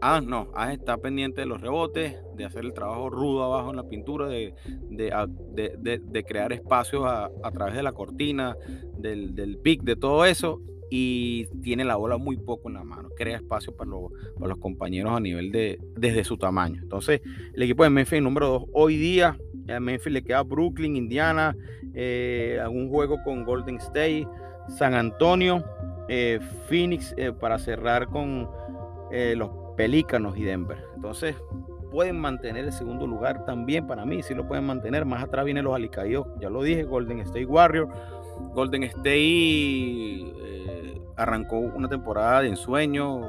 Ah, 0.00 0.20
no, 0.20 0.50
ah, 0.54 0.72
está 0.72 0.98
pendiente 0.98 1.40
de 1.40 1.46
los 1.46 1.60
rebotes, 1.60 2.16
de 2.36 2.44
hacer 2.44 2.64
el 2.64 2.72
trabajo 2.72 3.10
rudo 3.10 3.44
abajo 3.44 3.70
en 3.70 3.76
la 3.76 3.88
pintura, 3.88 4.28
de, 4.28 4.54
de, 4.90 6.24
crear 6.24 6.52
espacios 6.52 7.04
a, 7.06 7.30
través 7.52 7.74
de 7.74 7.82
la 7.82 7.92
cortina, 7.92 8.56
del, 8.98 9.34
del 9.34 9.58
pick, 9.58 9.82
de 9.82 9.96
todo 9.96 10.24
eso 10.24 10.60
y 10.90 11.46
tiene 11.62 11.84
la 11.84 11.96
bola 11.96 12.16
muy 12.16 12.36
poco 12.36 12.68
en 12.68 12.74
la 12.74 12.84
mano, 12.84 13.08
crea 13.16 13.36
espacio 13.36 13.74
para, 13.74 13.90
los 13.90 14.58
compañeros 14.58 15.12
a 15.12 15.20
nivel 15.20 15.50
de 15.50 15.80
desde 15.96 16.24
su 16.24 16.36
tamaño. 16.36 16.80
Entonces, 16.82 17.20
el 17.54 17.62
equipo 17.62 17.82
de 17.84 17.90
Memphis 17.90 18.22
número 18.22 18.48
2 18.48 18.64
hoy 18.72 18.96
día, 18.96 19.36
a 19.68 19.80
Memphis 19.80 20.12
le 20.12 20.22
queda 20.22 20.42
Brooklyn, 20.42 20.96
Indiana, 20.96 21.56
eh, 21.94 22.60
algún 22.62 22.88
juego 22.88 23.16
con 23.24 23.44
Golden 23.44 23.76
State, 23.76 24.28
San 24.68 24.94
Antonio, 24.94 25.64
eh, 26.08 26.38
Phoenix 26.68 27.14
eh, 27.16 27.32
para 27.32 27.58
cerrar 27.58 28.08
con 28.08 28.48
los 29.36 29.50
Pelícanos 29.76 30.36
y 30.36 30.42
Denver. 30.42 30.78
Entonces, 30.94 31.36
pueden 31.90 32.18
mantener 32.18 32.64
el 32.64 32.72
segundo 32.72 33.06
lugar 33.06 33.44
también 33.44 33.86
para 33.86 34.04
mí, 34.04 34.22
si 34.22 34.34
lo 34.34 34.46
pueden 34.46 34.64
mantener. 34.64 35.04
Más 35.04 35.22
atrás 35.22 35.44
vienen 35.44 35.64
los 35.64 35.74
alicaídos, 35.74 36.26
ya 36.40 36.50
lo 36.50 36.62
dije, 36.62 36.84
Golden 36.84 37.20
State 37.20 37.46
Warriors. 37.46 37.90
Golden 38.54 38.82
State 38.82 40.32
arrancó 41.16 41.58
una 41.58 41.88
temporada 41.88 42.42
de 42.42 42.48
ensueño. 42.48 43.22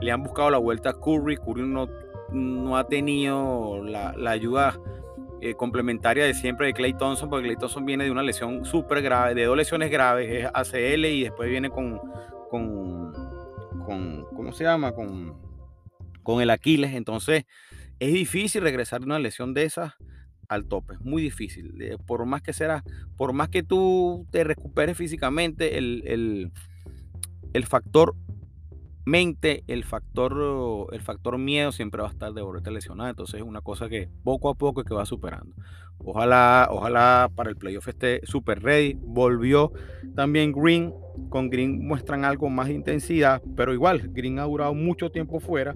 Le 0.00 0.12
han 0.12 0.22
buscado 0.22 0.50
la 0.50 0.58
vuelta 0.58 0.90
a 0.90 0.94
Curry. 0.94 1.36
Curry 1.36 1.62
no, 1.62 1.88
no 2.30 2.76
ha 2.76 2.86
tenido 2.86 3.82
la, 3.82 4.12
ayuda 4.30 4.78
eh, 5.40 5.54
complementaria 5.54 6.24
de 6.24 6.34
siempre 6.34 6.66
de 6.68 6.74
Clay 6.74 6.94
Thompson, 6.94 7.28
porque 7.30 7.44
Clay 7.44 7.56
Thompson 7.56 7.84
viene 7.84 8.04
de 8.04 8.10
una 8.10 8.22
lesión 8.22 8.64
súper 8.64 9.02
grave, 9.02 9.34
de 9.34 9.44
dos 9.44 9.56
lesiones 9.56 9.90
graves, 9.90 10.30
es 10.30 10.50
ACL 10.52 11.06
y 11.06 11.22
después 11.24 11.48
viene 11.48 11.70
con, 11.70 12.00
con, 12.50 13.12
con 13.84 14.26
¿cómo 14.36 14.52
se 14.52 14.64
llama? 14.64 14.92
Con, 14.92 15.47
con 16.28 16.42
el 16.42 16.50
Aquiles. 16.50 16.92
Entonces, 16.92 17.46
es 18.00 18.12
difícil 18.12 18.60
regresar 18.60 19.00
de 19.00 19.06
una 19.06 19.18
lesión 19.18 19.54
de 19.54 19.62
esas 19.62 19.94
al 20.46 20.66
tope, 20.66 20.92
es 20.92 21.00
muy 21.00 21.22
difícil. 21.22 21.72
por 22.06 22.26
más 22.26 22.42
que 22.42 22.52
será, 22.52 22.84
por 23.16 23.32
más 23.32 23.48
que 23.48 23.62
tú 23.62 24.26
te 24.30 24.44
recuperes 24.44 24.98
físicamente, 24.98 25.78
el, 25.78 26.52
el 27.54 27.66
factor 27.66 28.14
mente, 29.06 29.64
el 29.68 29.84
factor, 29.84 30.88
el 30.92 31.00
factor 31.00 31.38
miedo 31.38 31.72
siempre 31.72 32.02
va 32.02 32.08
a 32.08 32.10
estar 32.10 32.34
de 32.34 32.42
volverte 32.42 32.70
lesionado. 32.70 33.08
Entonces 33.08 33.40
es 33.40 33.46
una 33.46 33.62
cosa 33.62 33.88
que 33.88 34.10
poco 34.22 34.50
a 34.50 34.54
poco 34.54 34.82
es 34.82 34.86
que 34.86 34.94
va 34.94 35.06
superando. 35.06 35.54
Ojalá, 35.96 36.68
ojalá 36.70 37.30
para 37.34 37.48
el 37.48 37.56
playoff 37.56 37.88
esté 37.88 38.20
super 38.24 38.62
ready. 38.62 38.98
Volvió 39.00 39.72
también 40.14 40.52
Green. 40.52 40.92
Con 41.30 41.48
Green 41.48 41.86
muestran 41.86 42.24
algo 42.24 42.48
más 42.48 42.68
de 42.68 42.74
intensidad, 42.74 43.42
pero 43.56 43.72
igual, 43.72 44.10
Green 44.12 44.38
ha 44.38 44.44
durado 44.44 44.72
mucho 44.74 45.10
tiempo 45.10 45.40
fuera 45.40 45.74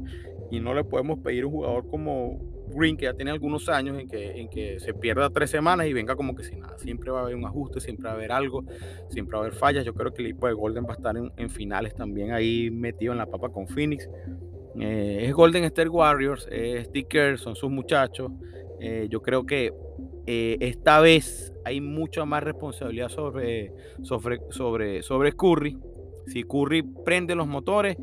y 0.52 0.60
no 0.60 0.74
le 0.74 0.84
podemos 0.84 1.18
pedir 1.20 1.46
un 1.46 1.52
jugador 1.52 1.88
como 1.88 2.38
Green, 2.74 2.98
que 2.98 3.06
ya 3.06 3.14
tiene 3.14 3.30
algunos 3.30 3.70
años, 3.70 3.98
en 3.98 4.06
que, 4.06 4.38
en 4.38 4.50
que 4.50 4.78
se 4.80 4.92
pierda 4.92 5.30
tres 5.30 5.48
semanas 5.48 5.86
y 5.86 5.94
venga 5.94 6.14
como 6.14 6.36
que 6.36 6.44
sin 6.44 6.60
nada. 6.60 6.78
Siempre 6.78 7.10
va 7.10 7.20
a 7.20 7.22
haber 7.22 7.36
un 7.36 7.46
ajuste, 7.46 7.80
siempre 7.80 8.04
va 8.04 8.10
a 8.10 8.14
haber 8.16 8.32
algo, 8.32 8.62
siempre 9.08 9.32
va 9.32 9.44
a 9.44 9.46
haber 9.46 9.58
fallas. 9.58 9.82
Yo 9.82 9.94
creo 9.94 10.12
que 10.12 10.20
el 10.20 10.28
equipo 10.28 10.48
de 10.48 10.52
Golden 10.52 10.84
va 10.84 10.90
a 10.90 10.96
estar 10.96 11.16
en, 11.16 11.48
finales 11.48 11.94
también 11.94 12.32
ahí 12.32 12.70
metido 12.70 13.12
en 13.12 13.18
la 13.18 13.24
papa 13.24 13.48
con 13.48 13.66
Phoenix. 13.66 14.06
Eh, 14.78 15.24
es 15.24 15.32
Golden 15.32 15.64
State 15.64 15.88
Warriors, 15.88 16.46
es 16.50 16.84
Sticker, 16.86 17.38
son 17.38 17.56
sus 17.56 17.70
muchachos. 17.70 18.30
Eh, 18.78 19.06
yo 19.08 19.22
creo 19.22 19.46
que 19.46 19.72
eh, 20.26 20.58
esta 20.60 21.00
vez 21.00 21.54
hay 21.64 21.80
mucha 21.80 22.26
más 22.26 22.42
responsabilidad 22.42 23.08
sobre, 23.08 23.72
sobre, 24.02 24.40
sobre, 24.50 25.02
sobre 25.02 25.32
Curry. 25.32 25.78
Si 26.26 26.44
Curry 26.44 26.82
prende 26.82 27.34
los 27.34 27.46
motores, 27.46 27.96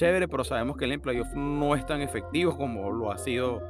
chévere, 0.00 0.28
pero 0.28 0.44
sabemos 0.44 0.78
que 0.78 0.86
el 0.86 0.98
playoff 0.98 1.28
no 1.34 1.74
es 1.74 1.84
tan 1.84 2.00
efectivo 2.00 2.56
como 2.56 2.90
lo 2.90 3.12
ha 3.12 3.18
sido 3.18 3.60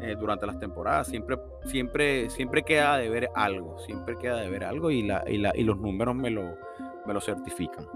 eh, 0.00 0.14
durante 0.16 0.46
las 0.46 0.56
temporadas. 0.60 1.08
Siempre, 1.08 1.36
siempre, 1.64 2.30
siempre 2.30 2.62
queda 2.62 2.96
de 2.96 3.08
ver 3.08 3.28
algo, 3.34 3.76
siempre 3.80 4.16
queda 4.16 4.36
de 4.36 4.48
ver 4.48 4.62
algo 4.62 4.92
y, 4.92 5.02
la, 5.02 5.24
y, 5.26 5.38
la, 5.38 5.50
y 5.52 5.64
los 5.64 5.78
números 5.78 6.14
me 6.14 6.30
lo, 6.30 6.56
me 7.06 7.12
lo 7.12 7.20
certifican. 7.20 7.88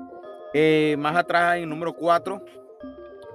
Eh, 0.52 0.96
más 0.98 1.14
atrás, 1.14 1.59
en 1.59 1.68
número 1.68 1.92
4, 1.92 2.44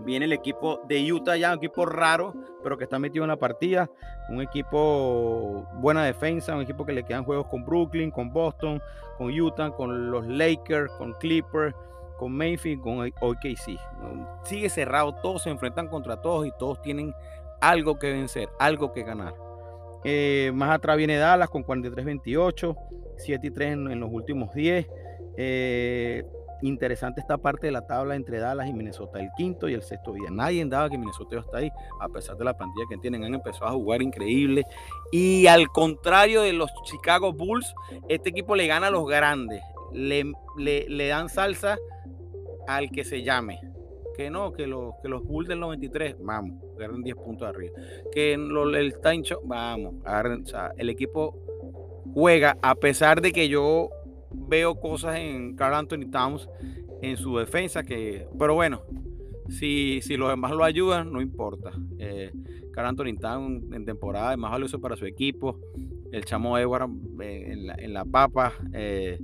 viene 0.01 0.25
el 0.25 0.33
equipo 0.33 0.81
de 0.89 1.09
Utah 1.09 1.37
ya, 1.37 1.53
un 1.53 1.59
equipo 1.59 1.85
raro, 1.85 2.33
pero 2.61 2.77
que 2.77 2.83
está 2.83 2.99
metido 2.99 3.23
en 3.23 3.29
la 3.29 3.37
partida. 3.37 3.89
Un 4.27 4.41
equipo 4.41 5.65
buena 5.75 6.03
defensa, 6.03 6.53
un 6.53 6.63
equipo 6.63 6.85
que 6.85 6.91
le 6.91 7.05
quedan 7.05 7.23
juegos 7.23 7.47
con 7.47 7.63
Brooklyn, 7.63 8.11
con 8.11 8.33
Boston, 8.33 8.81
con 9.17 9.31
Utah, 9.31 9.71
con 9.71 10.11
los 10.11 10.27
Lakers, 10.27 10.91
con 10.97 11.13
Clippers, 11.13 11.73
con 12.19 12.33
Mayfield, 12.33 12.81
con 12.81 12.99
OKC. 13.21 13.79
Sigue 14.43 14.69
cerrado, 14.69 15.15
todos 15.15 15.43
se 15.43 15.49
enfrentan 15.49 15.87
contra 15.87 16.21
todos 16.21 16.45
y 16.45 16.51
todos 16.59 16.81
tienen 16.81 17.13
algo 17.61 17.97
que 17.97 18.11
vencer, 18.11 18.49
algo 18.59 18.91
que 18.91 19.03
ganar. 19.03 19.33
Eh, 20.03 20.51
más 20.53 20.71
atrás 20.71 20.97
viene 20.97 21.17
Dallas 21.17 21.49
con 21.49 21.63
43-28, 21.63 22.75
7 23.17 23.47
y 23.47 23.51
3 23.51 23.71
en, 23.71 23.99
los 23.99 24.09
últimos 24.11 24.53
10. 24.53 24.87
Eh, 25.37 26.23
interesante 26.61 27.21
esta 27.21 27.37
parte 27.37 27.67
de 27.67 27.71
la 27.71 27.87
tabla 27.87 28.15
entre 28.15 28.39
Dallas 28.39 28.67
y 28.67 28.73
Minnesota, 28.73 29.19
el 29.19 29.29
quinto 29.37 29.69
y 29.69 29.73
el 29.73 29.81
sexto 29.81 30.13
día. 30.13 30.29
Nadie 30.29 30.65
daba 30.65 30.89
que 30.89 30.97
Minnesota 30.97 31.35
iba 31.35 31.45
a 31.53 31.57
ahí, 31.57 31.71
a 32.01 32.09
pesar 32.09 32.35
de 32.35 32.43
la 32.43 32.57
plantilla 32.57 32.85
que 32.89 32.97
tienen, 32.97 33.23
han 33.23 33.33
empezado 33.33 33.67
a 33.67 33.71
jugar 33.71 34.01
increíble. 34.01 34.65
Y 35.11 35.47
al 35.47 35.69
contrario 35.69 36.41
de 36.41 36.51
los 36.51 36.69
Chicago 36.83 37.31
Bulls, 37.31 37.73
este 38.09 38.29
equipo 38.29 38.55
le 38.55 38.67
gana 38.67 38.87
a 38.87 38.91
los 38.91 39.05
grandes, 39.07 39.61
le, 39.93 40.33
le 40.57 41.07
dan 41.07 41.29
salsa 41.29 41.77
al 42.67 42.89
que 42.91 43.03
se 43.03 43.23
llame 43.23 43.59
que 44.19 44.29
no, 44.29 44.51
que 44.51 44.67
los, 44.67 44.95
que 45.01 45.07
los 45.07 45.23
Bulls 45.23 45.47
del 45.47 45.61
93, 45.61 46.17
vamos, 46.19 46.61
agarren 46.75 47.01
10 47.01 47.15
puntos 47.15 47.47
arriba. 47.47 47.73
Que 48.11 48.33
el 48.33 48.93
Time 49.01 49.23
vamos, 49.45 49.95
agarren, 50.03 50.43
el 50.75 50.89
equipo 50.89 51.37
juega, 52.13 52.57
a 52.61 52.75
pesar 52.75 53.21
de 53.21 53.31
que 53.31 53.47
yo 53.47 53.89
veo 54.29 54.75
cosas 54.75 55.15
en 55.19 55.55
Carl 55.55 55.73
Anthony 55.73 56.11
Towns 56.11 56.49
en 57.01 57.15
su 57.15 57.37
defensa, 57.37 57.83
que, 57.83 58.27
pero 58.37 58.55
bueno, 58.55 58.81
si, 59.47 60.01
si 60.01 60.17
los 60.17 60.27
demás 60.27 60.51
lo 60.51 60.65
ayudan, 60.65 61.13
no 61.13 61.21
importa. 61.21 61.71
Eh, 61.97 62.33
Carl 62.73 62.87
Anthony 62.87 63.15
Towns 63.17 63.71
en 63.71 63.85
temporada 63.85 64.33
es 64.33 64.37
más 64.37 64.51
valioso 64.51 64.81
para 64.81 64.97
su 64.97 65.05
equipo. 65.05 65.61
El 66.11 66.25
chamo 66.25 66.57
Edward 66.57 66.89
eh, 67.21 67.53
en, 67.53 67.67
la, 67.67 67.75
en 67.75 67.93
la 67.93 68.03
papa. 68.03 68.51
Eh, 68.73 69.17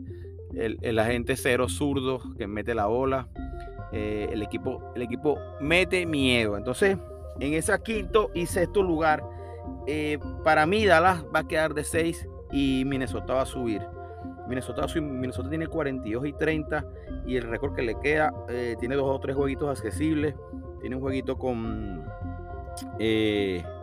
el, 0.58 0.78
el, 0.82 1.00
agente 1.00 1.36
cero 1.36 1.70
zurdo 1.70 2.22
que 2.38 2.48
mete 2.48 2.74
la 2.76 2.86
bola. 2.86 3.28
Eh, 3.92 4.30
el, 4.32 4.42
equipo, 4.42 4.92
el 4.94 5.04
equipo 5.04 5.38
mete 5.62 6.06
miedo. 6.06 6.58
Entonces, 6.58 6.98
en 7.40 7.54
ese 7.54 7.74
quinto 7.82 8.30
y 8.34 8.46
sexto 8.46 8.84
lugar, 8.84 9.24
eh, 9.88 10.20
para 10.44 10.66
mí 10.66 10.86
Dallas 10.86 11.24
va 11.34 11.40
a 11.40 11.48
quedar 11.48 11.74
de 11.74 11.84
6 11.84 12.28
y 12.52 12.84
Minnesota 12.86 13.36
va 13.36 13.44
a 13.44 13.46
subir. 13.46 13.82
Minnesota, 14.50 14.86
Minnesota 15.00 15.50
tiene 15.50 15.68
42 15.68 16.28
y 16.28 16.34
30 16.34 16.86
y 17.26 17.38
el 17.38 17.44
récord 17.44 17.74
que 17.74 17.82
le 17.82 17.98
queda 18.00 18.34
eh, 18.50 18.76
tiene 18.80 18.96
dos 18.96 19.08
o 19.08 19.20
tres 19.20 19.36
jueguitos 19.36 19.70
accesibles. 19.70 20.36
Tiene 20.82 20.98
un 20.98 21.02
jueguito 21.02 21.38
con... 21.38 22.06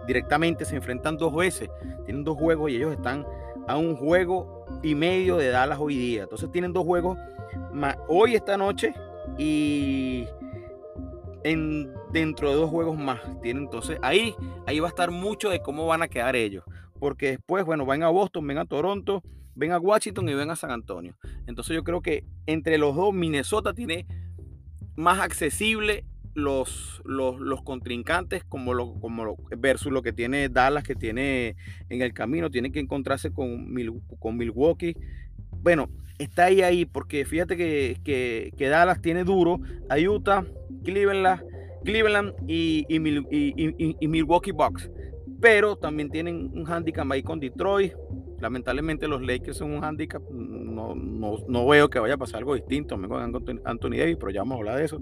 directamente 0.06 0.64
se 0.64 0.76
enfrentan 0.76 1.16
dos 1.16 1.34
veces. 1.34 1.70
Tienen 2.04 2.22
dos 2.22 2.36
juegos 2.36 2.70
y 2.70 2.76
ellos 2.76 2.92
están 2.92 3.26
a 3.66 3.76
un 3.76 3.96
juego 3.96 4.61
y 4.82 4.94
medio 4.94 5.36
de 5.36 5.48
Dallas 5.48 5.78
hoy 5.80 5.96
día. 5.96 6.24
Entonces 6.24 6.50
tienen 6.50 6.72
dos 6.72 6.84
juegos 6.84 7.18
más. 7.72 7.96
Hoy, 8.08 8.34
esta 8.34 8.56
noche, 8.56 8.94
y 9.38 10.26
en, 11.44 11.92
dentro 12.12 12.50
de 12.50 12.56
dos 12.56 12.70
juegos 12.70 12.98
más. 12.98 13.20
Tienen, 13.40 13.64
entonces 13.64 13.98
ahí, 14.02 14.34
ahí 14.66 14.80
va 14.80 14.88
a 14.88 14.90
estar 14.90 15.10
mucho 15.10 15.50
de 15.50 15.60
cómo 15.60 15.86
van 15.86 16.02
a 16.02 16.08
quedar 16.08 16.36
ellos. 16.36 16.64
Porque 16.98 17.30
después, 17.30 17.64
bueno, 17.64 17.84
van 17.86 18.02
a 18.02 18.08
Boston, 18.08 18.46
ven 18.46 18.58
a 18.58 18.64
Toronto, 18.64 19.22
ven 19.54 19.72
a 19.72 19.78
Washington 19.78 20.28
y 20.28 20.34
ven 20.34 20.50
a 20.50 20.56
San 20.56 20.70
Antonio. 20.70 21.16
Entonces 21.46 21.74
yo 21.74 21.84
creo 21.84 22.00
que 22.00 22.24
entre 22.46 22.78
los 22.78 22.94
dos, 22.94 23.12
Minnesota 23.12 23.74
tiene 23.74 24.06
más 24.94 25.20
accesible 25.20 26.04
los, 26.34 27.02
los, 27.04 27.62
contrincantes 27.62 28.44
como 28.44 28.74
lo, 28.74 28.94
como 29.00 29.36
versus 29.56 29.92
lo 29.92 30.02
que 30.02 30.12
tiene 30.12 30.48
Dallas, 30.48 30.84
que 30.84 30.94
tiene 30.94 31.56
en 31.88 32.02
el 32.02 32.12
camino, 32.14 32.50
tiene 32.50 32.72
que 32.72 32.80
encontrarse 32.80 33.32
con, 33.32 33.74
con 34.18 34.36
Milwaukee. 34.36 34.96
Bueno, 35.50 35.90
está 36.18 36.46
ahí, 36.46 36.62
ahí, 36.62 36.84
porque 36.84 37.24
fíjate 37.24 37.56
que, 37.56 38.52
Dallas 38.58 39.00
tiene 39.00 39.24
duro 39.24 39.60
a 39.88 39.98
Utah, 39.98 40.44
Cleveland, 40.84 41.42
Cleveland 41.84 42.34
y, 42.46 42.86
y, 42.88 44.08
Milwaukee 44.08 44.52
Bucks. 44.52 44.90
pero 45.40 45.76
también 45.76 46.08
tienen 46.10 46.50
un 46.54 46.66
handicap 46.66 47.10
ahí 47.10 47.22
con 47.22 47.40
Detroit. 47.40 47.92
Lamentablemente 48.42 49.06
los 49.06 49.22
Lakers 49.22 49.58
son 49.58 49.70
un 49.70 49.84
handicap, 49.84 50.20
no, 50.28 50.96
no, 50.96 51.66
veo 51.68 51.88
que 51.88 52.00
vaya 52.00 52.14
a 52.14 52.18
pasar 52.18 52.38
algo 52.38 52.56
distinto, 52.56 52.96
me 52.96 53.06
con 53.06 53.22
Anthony 53.64 53.98
Davis, 53.98 54.16
pero 54.18 54.32
ya 54.32 54.40
vamos 54.40 54.56
a 54.56 54.58
hablar 54.58 54.78
de 54.78 54.84
eso. 54.84 55.00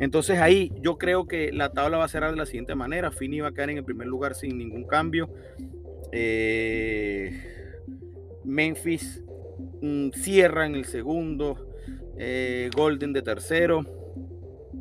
Entonces 0.00 0.40
ahí 0.40 0.72
yo 0.80 0.98
creo 0.98 1.28
que 1.28 1.52
la 1.52 1.70
tabla 1.70 1.98
va 1.98 2.06
a 2.06 2.08
cerrar 2.08 2.32
de 2.32 2.36
la 2.36 2.46
siguiente 2.46 2.74
manera, 2.74 3.12
Fini 3.12 3.38
va 3.38 3.50
a 3.50 3.52
quedar 3.52 3.70
en 3.70 3.78
el 3.78 3.84
primer 3.84 4.08
lugar 4.08 4.34
sin 4.34 4.58
ningún 4.58 4.88
cambio. 4.88 5.30
Eh, 6.10 7.30
Memphis 8.42 9.22
mm, 9.80 10.08
cierra 10.10 10.66
en 10.66 10.74
el 10.74 10.86
segundo, 10.86 11.76
eh, 12.18 12.70
Golden 12.74 13.12
de 13.12 13.22
tercero, 13.22 13.82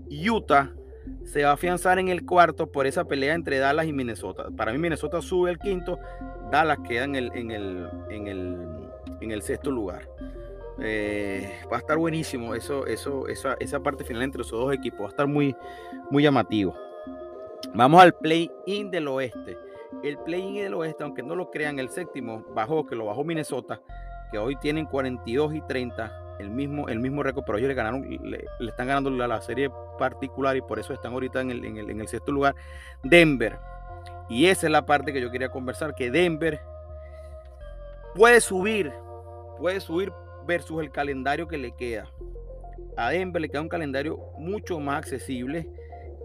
Utah 0.10 0.74
se 1.26 1.44
va 1.44 1.52
a 1.52 1.54
afianzar 1.54 2.00
en 2.00 2.08
el 2.08 2.26
cuarto 2.26 2.72
por 2.72 2.88
esa 2.88 3.06
pelea 3.06 3.36
entre 3.36 3.60
Dallas 3.60 3.86
y 3.86 3.94
Minnesota. 3.94 4.50
Para 4.56 4.72
mí 4.72 4.80
Minnesota 4.80 5.22
sube 5.22 5.50
al 5.50 5.60
quinto, 5.60 6.00
Dallas 6.54 6.78
queda 6.88 7.06
en 7.06 7.16
el, 7.16 7.32
en 7.34 7.50
el, 7.50 7.90
en 9.22 9.32
el, 9.32 9.42
sexto 9.42 9.72
lugar. 9.72 10.08
Eh, 10.80 11.62
va 11.72 11.78
a 11.78 11.80
estar 11.80 11.98
buenísimo 11.98 12.54
eso, 12.54 12.86
eso, 12.86 13.28
esa, 13.28 13.56
esa, 13.60 13.80
parte 13.80 14.04
final 14.04 14.22
entre 14.22 14.44
esos 14.44 14.60
dos 14.60 14.72
equipos. 14.72 15.02
Va 15.02 15.06
a 15.08 15.10
estar 15.10 15.26
muy, 15.26 15.56
muy 16.12 16.22
llamativo. 16.22 16.76
Vamos 17.74 18.04
al 18.04 18.14
play-in 18.14 18.92
del 18.92 19.08
oeste. 19.08 19.58
El 20.04 20.20
play-in 20.20 20.64
del 20.64 20.76
oeste, 20.76 21.04
aunque 21.04 21.24
no 21.24 21.36
lo 21.36 21.50
crean, 21.50 21.80
el 21.80 21.90
séptimo 21.90 22.46
bajó, 22.54 22.86
que 22.86 22.96
lo 22.96 23.06
bajó 23.06 23.24
Minnesota, 23.24 23.82
que 24.32 24.38
hoy 24.38 24.56
tienen 24.58 24.86
42 24.86 25.56
y 25.56 25.62
30 25.62 26.38
el 26.38 26.52
mismo, 26.52 26.88
el 26.88 27.00
mismo 27.00 27.24
récord, 27.24 27.46
pero 27.48 27.58
ellos 27.58 27.70
le 27.70 27.74
ganaron, 27.74 28.08
le, 28.08 28.46
están 28.60 28.86
ganando 28.86 29.10
la, 29.10 29.28
la, 29.28 29.42
serie 29.42 29.72
particular 29.98 30.56
y 30.56 30.62
por 30.62 30.78
eso 30.78 30.94
están 30.94 31.14
ahorita 31.14 31.42
en 31.42 31.50
el, 31.50 31.66
en, 31.66 31.78
el, 31.78 31.90
en 31.90 32.02
el, 32.02 32.08
sexto 32.08 32.32
lugar. 32.32 32.54
Denver. 33.02 33.58
Y 34.30 34.48
esa 34.48 34.68
es 34.68 34.72
la 34.72 34.86
parte 34.86 35.14
que 35.14 35.22
yo 35.22 35.32
quería 35.32 35.50
conversar, 35.50 35.96
que 35.96 36.10
Denver 36.10 36.60
puede 38.16 38.42
subir, 38.42 38.92
puede 39.58 39.80
subir 39.80 40.12
versus 40.46 40.82
el 40.82 40.92
calendario 40.92 41.48
que 41.48 41.58
le 41.58 41.72
queda. 41.76 42.10
A 42.98 43.10
Denver 43.10 43.42
le 43.42 43.50
queda 43.50 43.62
un 43.62 43.70
calendario 43.70 44.20
mucho 44.38 44.80
más 44.80 44.98
accesible 45.00 45.68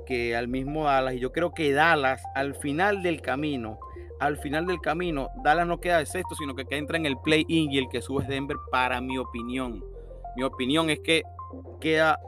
que 0.06 0.36
al 0.36 0.48
mismo 0.48 0.84
Dallas. 0.84 1.14
Y 1.14 1.20
yo 1.20 1.32
creo 1.32 1.52
que 1.52 1.72
Dallas, 1.72 2.22
al 2.34 2.54
final 2.54 3.02
del 3.02 3.20
camino, 3.20 3.78
al 4.20 4.36
final 4.38 4.66
del 4.66 4.80
camino, 4.80 5.28
Dallas 5.42 5.66
no 5.66 5.80
queda 5.80 5.98
de 5.98 6.06
sexto, 6.06 6.34
sino 6.34 6.54
que 6.54 6.66
entra 6.70 6.96
en 6.96 7.06
el 7.06 7.18
play-in 7.18 7.70
y 7.72 7.78
el 7.78 7.88
que 7.88 8.02
sube 8.02 8.22
es 8.22 8.28
Denver, 8.28 8.56
para 8.70 9.00
mi 9.00 9.18
opinión. 9.18 9.84
Mi 10.36 10.42
opinión 10.42 10.90
es 10.90 11.00
que 11.00 11.22
queda 11.80 12.18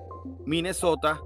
Minnesota 0.44 1.20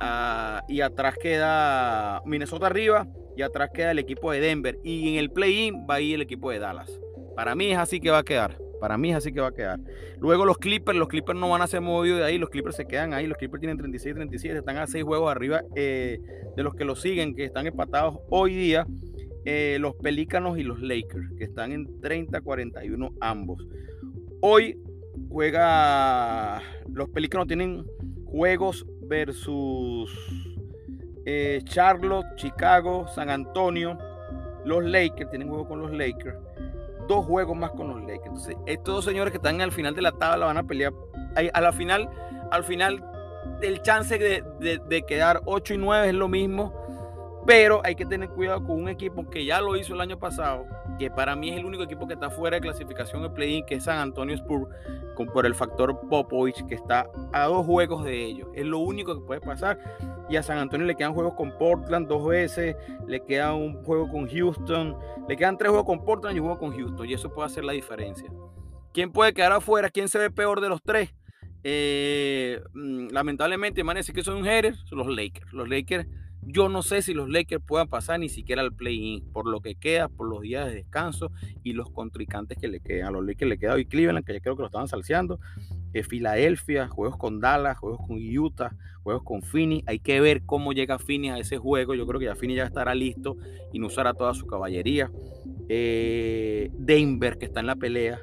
ah, 0.00 0.62
y 0.68 0.80
atrás 0.80 1.16
queda 1.18 2.22
Minnesota 2.24 2.66
arriba 2.66 3.06
y 3.36 3.42
atrás 3.42 3.70
queda 3.72 3.90
el 3.90 3.98
equipo 3.98 4.32
de 4.32 4.40
Denver 4.40 4.78
y 4.82 5.10
en 5.10 5.16
el 5.16 5.30
play-in 5.30 5.86
va 5.88 5.96
a 5.96 6.00
ir 6.00 6.16
el 6.16 6.22
equipo 6.22 6.50
de 6.50 6.58
Dallas. 6.58 7.00
Para 7.34 7.54
mí 7.54 7.70
es 7.70 7.78
así 7.78 8.00
que 8.00 8.10
va 8.10 8.18
a 8.18 8.24
quedar. 8.24 8.58
Para 8.80 8.98
mí 8.98 9.10
es 9.10 9.16
así 9.16 9.32
que 9.32 9.40
va 9.40 9.48
a 9.48 9.54
quedar. 9.54 9.80
Luego 10.18 10.44
los 10.44 10.58
Clippers, 10.58 10.98
los 10.98 11.08
Clippers 11.08 11.38
no 11.38 11.48
van 11.48 11.62
a 11.62 11.66
ser 11.66 11.80
movidos 11.80 12.20
de 12.20 12.24
ahí, 12.24 12.38
los 12.38 12.50
Clippers 12.50 12.76
se 12.76 12.86
quedan 12.86 13.14
ahí, 13.14 13.26
los 13.26 13.38
Clippers 13.38 13.60
tienen 13.60 13.78
36, 13.78 14.14
37, 14.14 14.58
están 14.58 14.76
a 14.78 14.86
6 14.86 15.04
juegos 15.04 15.30
arriba 15.30 15.62
eh, 15.74 16.20
de 16.56 16.62
los 16.62 16.74
que 16.74 16.84
los 16.84 17.00
siguen, 17.00 17.34
que 17.34 17.44
están 17.44 17.66
empatados 17.66 18.18
hoy 18.30 18.54
día, 18.54 18.86
eh, 19.44 19.78
los 19.80 19.94
Pelícanos 19.94 20.58
y 20.58 20.62
los 20.62 20.80
Lakers, 20.80 21.32
que 21.38 21.44
están 21.44 21.72
en 21.72 22.00
30, 22.00 22.40
41 22.40 23.12
ambos. 23.20 23.66
Hoy 24.40 24.78
juega. 25.28 26.62
Los 26.92 27.08
Pelícanos 27.10 27.46
tienen 27.46 27.84
juegos 28.26 28.86
versus 29.02 30.10
eh, 31.26 31.60
Charlotte, 31.64 32.26
Chicago, 32.36 33.06
San 33.08 33.28
Antonio. 33.28 33.98
Los 34.64 34.84
Lakers 34.84 35.28
tienen 35.30 35.48
juego 35.48 35.68
con 35.68 35.80
los 35.82 35.90
Lakers. 35.92 36.38
Dos 37.06 37.26
juegos 37.26 37.56
más 37.56 37.70
con 37.72 37.88
los 37.88 38.00
Lakers. 38.00 38.26
Entonces, 38.26 38.56
estos 38.66 38.94
dos 38.94 39.04
señores 39.04 39.30
que 39.32 39.36
están 39.36 39.60
al 39.60 39.72
final 39.72 39.94
de 39.94 40.02
la 40.02 40.12
tabla 40.12 40.46
van 40.46 40.56
a 40.56 40.62
pelear. 40.62 40.92
A 41.52 41.60
la 41.60 41.72
final, 41.72 42.08
al 42.50 42.64
final, 42.64 43.04
el 43.60 43.82
chance 43.82 44.18
de, 44.18 44.42
de 44.88 45.02
quedar 45.02 45.42
8 45.44 45.74
y 45.74 45.78
9 45.78 46.08
es 46.08 46.14
lo 46.14 46.28
mismo 46.28 46.85
pero 47.46 47.80
hay 47.84 47.94
que 47.94 48.04
tener 48.04 48.28
cuidado 48.30 48.64
con 48.64 48.82
un 48.82 48.88
equipo 48.88 49.30
que 49.30 49.44
ya 49.44 49.60
lo 49.60 49.76
hizo 49.76 49.94
el 49.94 50.00
año 50.00 50.18
pasado, 50.18 50.66
que 50.98 51.10
para 51.10 51.36
mí 51.36 51.50
es 51.50 51.56
el 51.56 51.64
único 51.64 51.84
equipo 51.84 52.06
que 52.08 52.14
está 52.14 52.28
fuera 52.28 52.56
de 52.56 52.60
clasificación 52.60 53.22
de 53.22 53.30
play-in, 53.30 53.64
que 53.64 53.76
es 53.76 53.84
San 53.84 53.98
Antonio 53.98 54.34
Spurs, 54.34 54.66
con, 55.14 55.28
por 55.28 55.46
el 55.46 55.54
factor 55.54 56.00
Popovich, 56.08 56.66
que 56.66 56.74
está 56.74 57.08
a 57.32 57.44
dos 57.44 57.64
juegos 57.64 58.04
de 58.04 58.24
ellos. 58.24 58.48
Es 58.52 58.66
lo 58.66 58.80
único 58.80 59.14
que 59.14 59.24
puede 59.24 59.40
pasar. 59.40 59.78
Y 60.28 60.34
a 60.34 60.42
San 60.42 60.58
Antonio 60.58 60.86
le 60.86 60.96
quedan 60.96 61.14
juegos 61.14 61.34
con 61.34 61.56
Portland 61.56 62.08
dos 62.08 62.26
veces, 62.26 62.74
le 63.06 63.20
queda 63.20 63.54
un 63.54 63.84
juego 63.84 64.10
con 64.10 64.28
Houston, 64.28 64.96
le 65.28 65.36
quedan 65.36 65.56
tres 65.56 65.70
juegos 65.70 65.86
con 65.86 66.04
Portland 66.04 66.36
y 66.36 66.40
un 66.40 66.46
juego 66.46 66.58
con 66.58 66.76
Houston, 66.76 67.08
y 67.08 67.14
eso 67.14 67.32
puede 67.32 67.46
hacer 67.46 67.62
la 67.62 67.72
diferencia. 67.72 68.28
¿Quién 68.92 69.12
puede 69.12 69.32
quedar 69.32 69.52
afuera? 69.52 69.88
¿Quién 69.88 70.08
se 70.08 70.18
ve 70.18 70.30
peor 70.30 70.60
de 70.60 70.68
los 70.68 70.82
tres? 70.82 71.14
Eh, 71.62 72.60
mm, 72.74 73.08
lamentablemente, 73.10 73.82
amanece 73.82 74.12
que 74.12 74.24
son 74.24 74.42
Jerez, 74.42 74.76
los 74.90 75.06
Lakers. 75.06 75.52
Los 75.52 75.68
Lakers 75.68 76.08
yo 76.46 76.68
no 76.68 76.82
sé 76.82 77.02
si 77.02 77.12
los 77.12 77.28
Lakers 77.28 77.62
puedan 77.66 77.88
pasar 77.88 78.20
ni 78.20 78.28
siquiera 78.28 78.62
al 78.62 78.72
play-in, 78.72 79.24
por 79.32 79.48
lo 79.48 79.60
que 79.60 79.74
queda, 79.74 80.08
por 80.08 80.28
los 80.28 80.42
días 80.42 80.66
de 80.66 80.74
descanso 80.74 81.32
y 81.64 81.72
los 81.72 81.90
contrincantes 81.90 82.56
que 82.56 82.68
le 82.68 82.80
quedan. 82.80 83.08
A 83.08 83.10
los 83.10 83.26
Lakers 83.26 83.48
le 83.48 83.58
queda 83.58 83.74
hoy 83.74 83.84
Cleveland, 83.84 84.24
que 84.24 84.32
ya 84.32 84.40
creo 84.40 84.54
que 84.54 84.62
lo 84.62 84.66
estaban 84.66 84.86
salseando. 84.86 85.40
Eh, 85.92 86.04
Filadelfia, 86.04 86.88
juegos 86.88 87.16
con 87.16 87.40
Dallas, 87.40 87.78
juegos 87.78 88.00
con 88.06 88.18
Utah, 88.18 88.76
juegos 89.02 89.24
con 89.24 89.42
Phoenix. 89.42 89.84
Hay 89.88 89.98
que 89.98 90.20
ver 90.20 90.42
cómo 90.44 90.72
llega 90.72 91.00
Phoenix 91.00 91.34
a 91.34 91.38
ese 91.38 91.58
juego. 91.58 91.94
Yo 91.94 92.06
creo 92.06 92.20
que 92.20 92.26
ya 92.26 92.36
Phoenix 92.36 92.58
ya 92.58 92.64
estará 92.64 92.94
listo 92.94 93.36
y 93.72 93.80
no 93.80 93.88
usará 93.88 94.14
toda 94.14 94.32
su 94.32 94.46
caballería. 94.46 95.10
Eh, 95.68 96.70
Denver, 96.74 97.38
que 97.38 97.46
está 97.46 97.58
en 97.58 97.66
la 97.66 97.76
pelea 97.76 98.20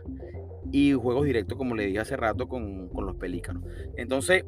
y 0.74 0.92
juegos 0.94 1.26
directos, 1.26 1.56
como 1.56 1.76
le 1.76 1.86
dije 1.86 2.00
hace 2.00 2.18
rato, 2.18 2.48
con, 2.48 2.90
los 2.92 3.16
pelícanos. 3.18 3.64
Entonces, 3.96 4.44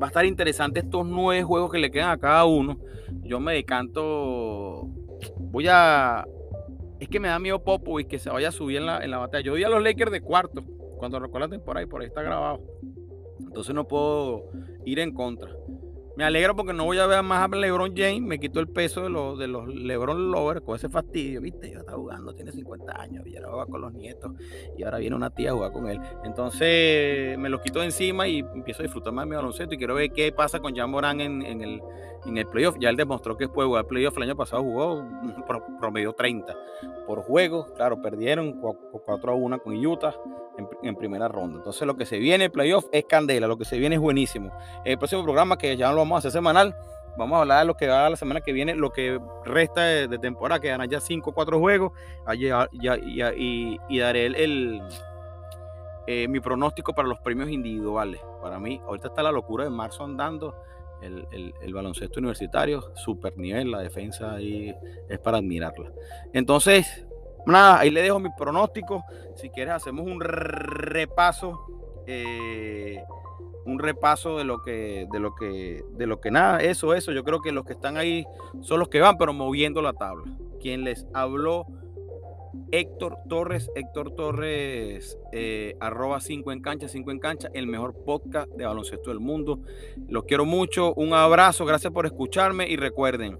va 0.00 0.06
a 0.06 0.08
estar 0.08 0.24
interesante 0.24 0.80
estos 0.80 1.06
nueve 1.06 1.42
juegos 1.42 1.70
que 1.70 1.78
le 1.78 1.90
quedan 1.90 2.08
a 2.08 2.16
cada 2.16 2.46
uno. 2.46 2.78
Yo 3.22 3.40
me 3.40 3.52
decanto. 3.52 4.88
Voy 5.38 5.66
a. 5.68 6.24
Es 6.98 7.08
que 7.10 7.20
me 7.20 7.28
da 7.28 7.38
miedo 7.38 7.62
y 8.00 8.04
que 8.06 8.18
se 8.18 8.30
vaya 8.30 8.48
a 8.48 8.52
subir 8.52 8.78
en 8.78 8.86
la, 8.86 9.04
en 9.04 9.10
la 9.10 9.18
batalla. 9.18 9.44
Yo 9.44 9.52
vi 9.52 9.64
a 9.64 9.68
los 9.68 9.82
Lakers 9.82 10.10
de 10.10 10.22
cuarto 10.22 10.64
cuando 10.96 11.20
recuerda 11.20 11.46
la 11.46 11.50
temporada 11.50 11.84
y 11.84 11.88
por 11.90 12.00
ahí 12.00 12.06
está 12.06 12.22
grabado. 12.22 12.62
Entonces 13.40 13.74
no 13.74 13.86
puedo 13.86 14.44
ir 14.86 14.98
en 14.98 15.12
contra. 15.12 15.50
Me 16.16 16.24
alegro 16.24 16.56
porque 16.56 16.72
no 16.72 16.86
voy 16.86 16.98
a 16.98 17.06
ver 17.06 17.22
más 17.22 17.44
a 17.44 17.54
LeBron 17.54 17.94
James. 17.94 18.22
Me 18.22 18.38
quito 18.38 18.58
el 18.58 18.68
peso 18.68 19.02
de 19.02 19.10
los, 19.10 19.38
de 19.38 19.48
los 19.48 19.68
LeBron 19.68 20.30
Lovers 20.30 20.62
con 20.62 20.76
ese 20.76 20.88
fastidio. 20.88 21.42
Viste, 21.42 21.70
yo 21.70 21.80
estaba 21.80 21.98
jugando, 21.98 22.34
tiene 22.34 22.52
50 22.52 22.98
años 22.98 23.26
y 23.26 23.36
ahora 23.36 23.50
juega 23.50 23.66
con 23.66 23.80
los 23.82 23.92
nietos. 23.92 24.32
Y 24.78 24.82
ahora 24.84 24.96
viene 24.96 25.14
una 25.14 25.28
tía 25.28 25.50
a 25.50 25.52
jugar 25.52 25.72
con 25.72 25.88
él. 25.88 26.00
Entonces 26.24 27.36
me 27.38 27.50
lo 27.50 27.60
quito 27.60 27.80
de 27.80 27.86
encima 27.86 28.26
y 28.26 28.38
empiezo 28.38 28.80
a 28.80 28.84
disfrutar 28.84 29.12
más 29.12 29.26
de 29.26 29.30
mi 29.30 29.36
baloncesto. 29.36 29.74
Y 29.74 29.78
quiero 29.78 29.94
ver 29.94 30.10
qué 30.10 30.32
pasa 30.32 30.58
con 30.58 30.74
Jan 30.74 30.88
Morán 30.88 31.20
en, 31.20 31.42
en, 31.42 31.60
el, 31.60 31.82
en 32.24 32.38
el 32.38 32.46
playoff. 32.46 32.76
Ya 32.78 32.90
él 32.90 32.96
demostró 32.96 33.36
que 33.36 33.48
puede 33.48 33.68
jugar 33.68 33.86
playoff. 33.86 34.16
El 34.16 34.24
año 34.24 34.36
pasado 34.36 34.62
jugó 34.62 35.04
promedio 35.80 36.12
30 36.12 36.54
por 37.06 37.22
juego. 37.22 37.66
Claro, 37.74 38.00
perdieron 38.00 38.60
4 38.60 39.32
a 39.32 39.34
1 39.34 39.58
con 39.60 39.86
Utah 39.86 40.14
en, 40.82 40.96
primera 40.96 41.28
ronda. 41.28 41.58
Entonces 41.58 41.86
lo 41.86 41.96
que 41.96 42.06
se 42.06 42.18
viene, 42.18 42.50
playoff, 42.50 42.86
es 42.92 43.04
candela, 43.04 43.46
lo 43.46 43.58
que 43.58 43.64
se 43.64 43.78
viene 43.78 43.96
es 43.96 44.00
buenísimo. 44.00 44.50
El 44.84 44.98
próximo 44.98 45.22
programa, 45.22 45.58
que 45.58 45.76
ya 45.76 45.90
lo 45.90 45.98
vamos 45.98 46.16
a 46.16 46.18
hacer 46.18 46.32
semanal, 46.32 46.74
vamos 47.16 47.36
a 47.36 47.40
hablar 47.42 47.60
de 47.60 47.66
lo 47.66 47.74
que 47.74 47.88
va 47.88 48.10
la 48.10 48.16
semana 48.16 48.40
que 48.40 48.52
viene, 48.52 48.74
lo 48.74 48.90
que 48.90 49.20
resta 49.44 49.82
de, 49.82 50.18
temporada, 50.18 50.60
que 50.60 50.68
ganan 50.68 50.88
ya 50.88 51.00
5 51.00 51.30
o 51.30 51.34
4 51.34 51.58
juegos, 51.58 51.92
y, 52.32 53.98
daré 53.98 54.26
el, 54.26 54.82
eh, 56.06 56.28
mi 56.28 56.40
pronóstico 56.40 56.94
para 56.94 57.08
los 57.08 57.18
premios 57.20 57.50
individuales. 57.50 58.20
Para 58.40 58.58
mí, 58.58 58.80
ahorita 58.86 59.08
está 59.08 59.22
la 59.22 59.32
locura 59.32 59.64
de 59.64 59.70
marzo 59.70 60.04
andando. 60.04 60.54
El, 61.02 61.74
baloncesto 61.74 62.20
universitario, 62.20 62.82
super 62.94 63.36
nivel, 63.36 63.70
la 63.70 63.80
defensa 63.80 64.34
ahí 64.34 64.74
es 65.08 65.18
para 65.18 65.38
admirarla. 65.38 65.92
Entonces, 66.32 67.06
nada, 67.46 67.80
ahí 67.80 67.90
le 67.90 68.02
dejo 68.02 68.18
mi 68.18 68.30
pronóstico. 68.36 69.04
Si 69.34 69.50
quieres, 69.50 69.74
hacemos 69.74 70.06
un 70.06 70.20
repaso. 70.20 71.60
Eh, 72.06 73.02
un 73.66 73.80
repaso 73.80 74.38
de 74.38 74.44
lo 74.44 74.62
que, 74.62 75.06
de 75.10 75.18
lo 75.18 75.34
que, 75.34 75.84
de 75.92 76.06
lo 76.06 76.20
que 76.20 76.30
nada, 76.30 76.60
eso, 76.60 76.94
eso. 76.94 77.12
Yo 77.12 77.24
creo 77.24 77.40
que 77.42 77.50
los 77.50 77.64
que 77.64 77.72
están 77.72 77.96
ahí 77.96 78.24
son 78.60 78.78
los 78.78 78.88
que 78.88 79.00
van, 79.00 79.18
pero 79.18 79.32
moviendo 79.32 79.82
la 79.82 79.92
tabla. 79.92 80.24
Quien 80.60 80.84
les 80.84 81.06
habló, 81.12 81.66
Héctor 82.72 83.18
Torres, 83.28 83.70
Héctor 83.74 84.14
Torres, 84.14 85.18
eh, 85.32 85.76
arroba 85.80 86.20
5 86.20 86.52
en 86.52 86.60
cancha, 86.60 86.88
5 86.88 87.10
en 87.10 87.18
cancha, 87.18 87.48
el 87.54 87.66
mejor 87.66 87.94
podcast 88.04 88.50
de 88.52 88.66
baloncesto 88.66 89.10
del 89.10 89.20
mundo. 89.20 89.60
Los 90.08 90.24
quiero 90.24 90.44
mucho, 90.44 90.94
un 90.94 91.12
abrazo, 91.12 91.64
gracias 91.64 91.92
por 91.92 92.06
escucharme 92.06 92.68
y 92.68 92.76
recuerden, 92.76 93.38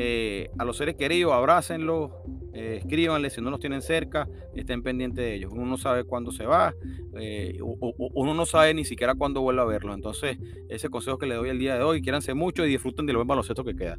eh, 0.00 0.48
a 0.56 0.64
los 0.64 0.76
seres 0.76 0.94
queridos, 0.94 1.32
abrácenlos, 1.32 2.12
eh, 2.54 2.76
escríbanle 2.78 3.30
si 3.30 3.40
no 3.40 3.50
los 3.50 3.58
tienen 3.58 3.82
cerca, 3.82 4.28
estén 4.54 4.80
pendientes 4.80 5.24
de 5.24 5.34
ellos. 5.34 5.50
Uno 5.52 5.66
no 5.66 5.76
sabe 5.76 6.04
cuándo 6.04 6.30
se 6.30 6.46
va, 6.46 6.72
eh, 7.18 7.58
uno 7.60 8.32
no 8.32 8.46
sabe 8.46 8.74
ni 8.74 8.84
siquiera 8.84 9.16
cuándo 9.16 9.40
vuelve 9.40 9.62
a 9.62 9.64
verlos. 9.64 9.96
Entonces, 9.96 10.38
ese 10.68 10.88
consejo 10.88 11.18
que 11.18 11.26
le 11.26 11.34
doy 11.34 11.48
el 11.48 11.58
día 11.58 11.74
de 11.74 11.82
hoy, 11.82 12.00
quiéranse 12.00 12.32
mucho 12.34 12.64
y 12.64 12.68
disfruten 12.68 13.06
de 13.06 13.12
los 13.12 13.20
buen 13.20 13.28
baloncesto 13.28 13.64
que 13.64 13.74
queda. 13.74 13.96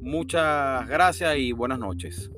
Muchas 0.00 0.88
gracias 0.88 1.36
y 1.36 1.50
buenas 1.50 1.80
noches. 1.80 2.30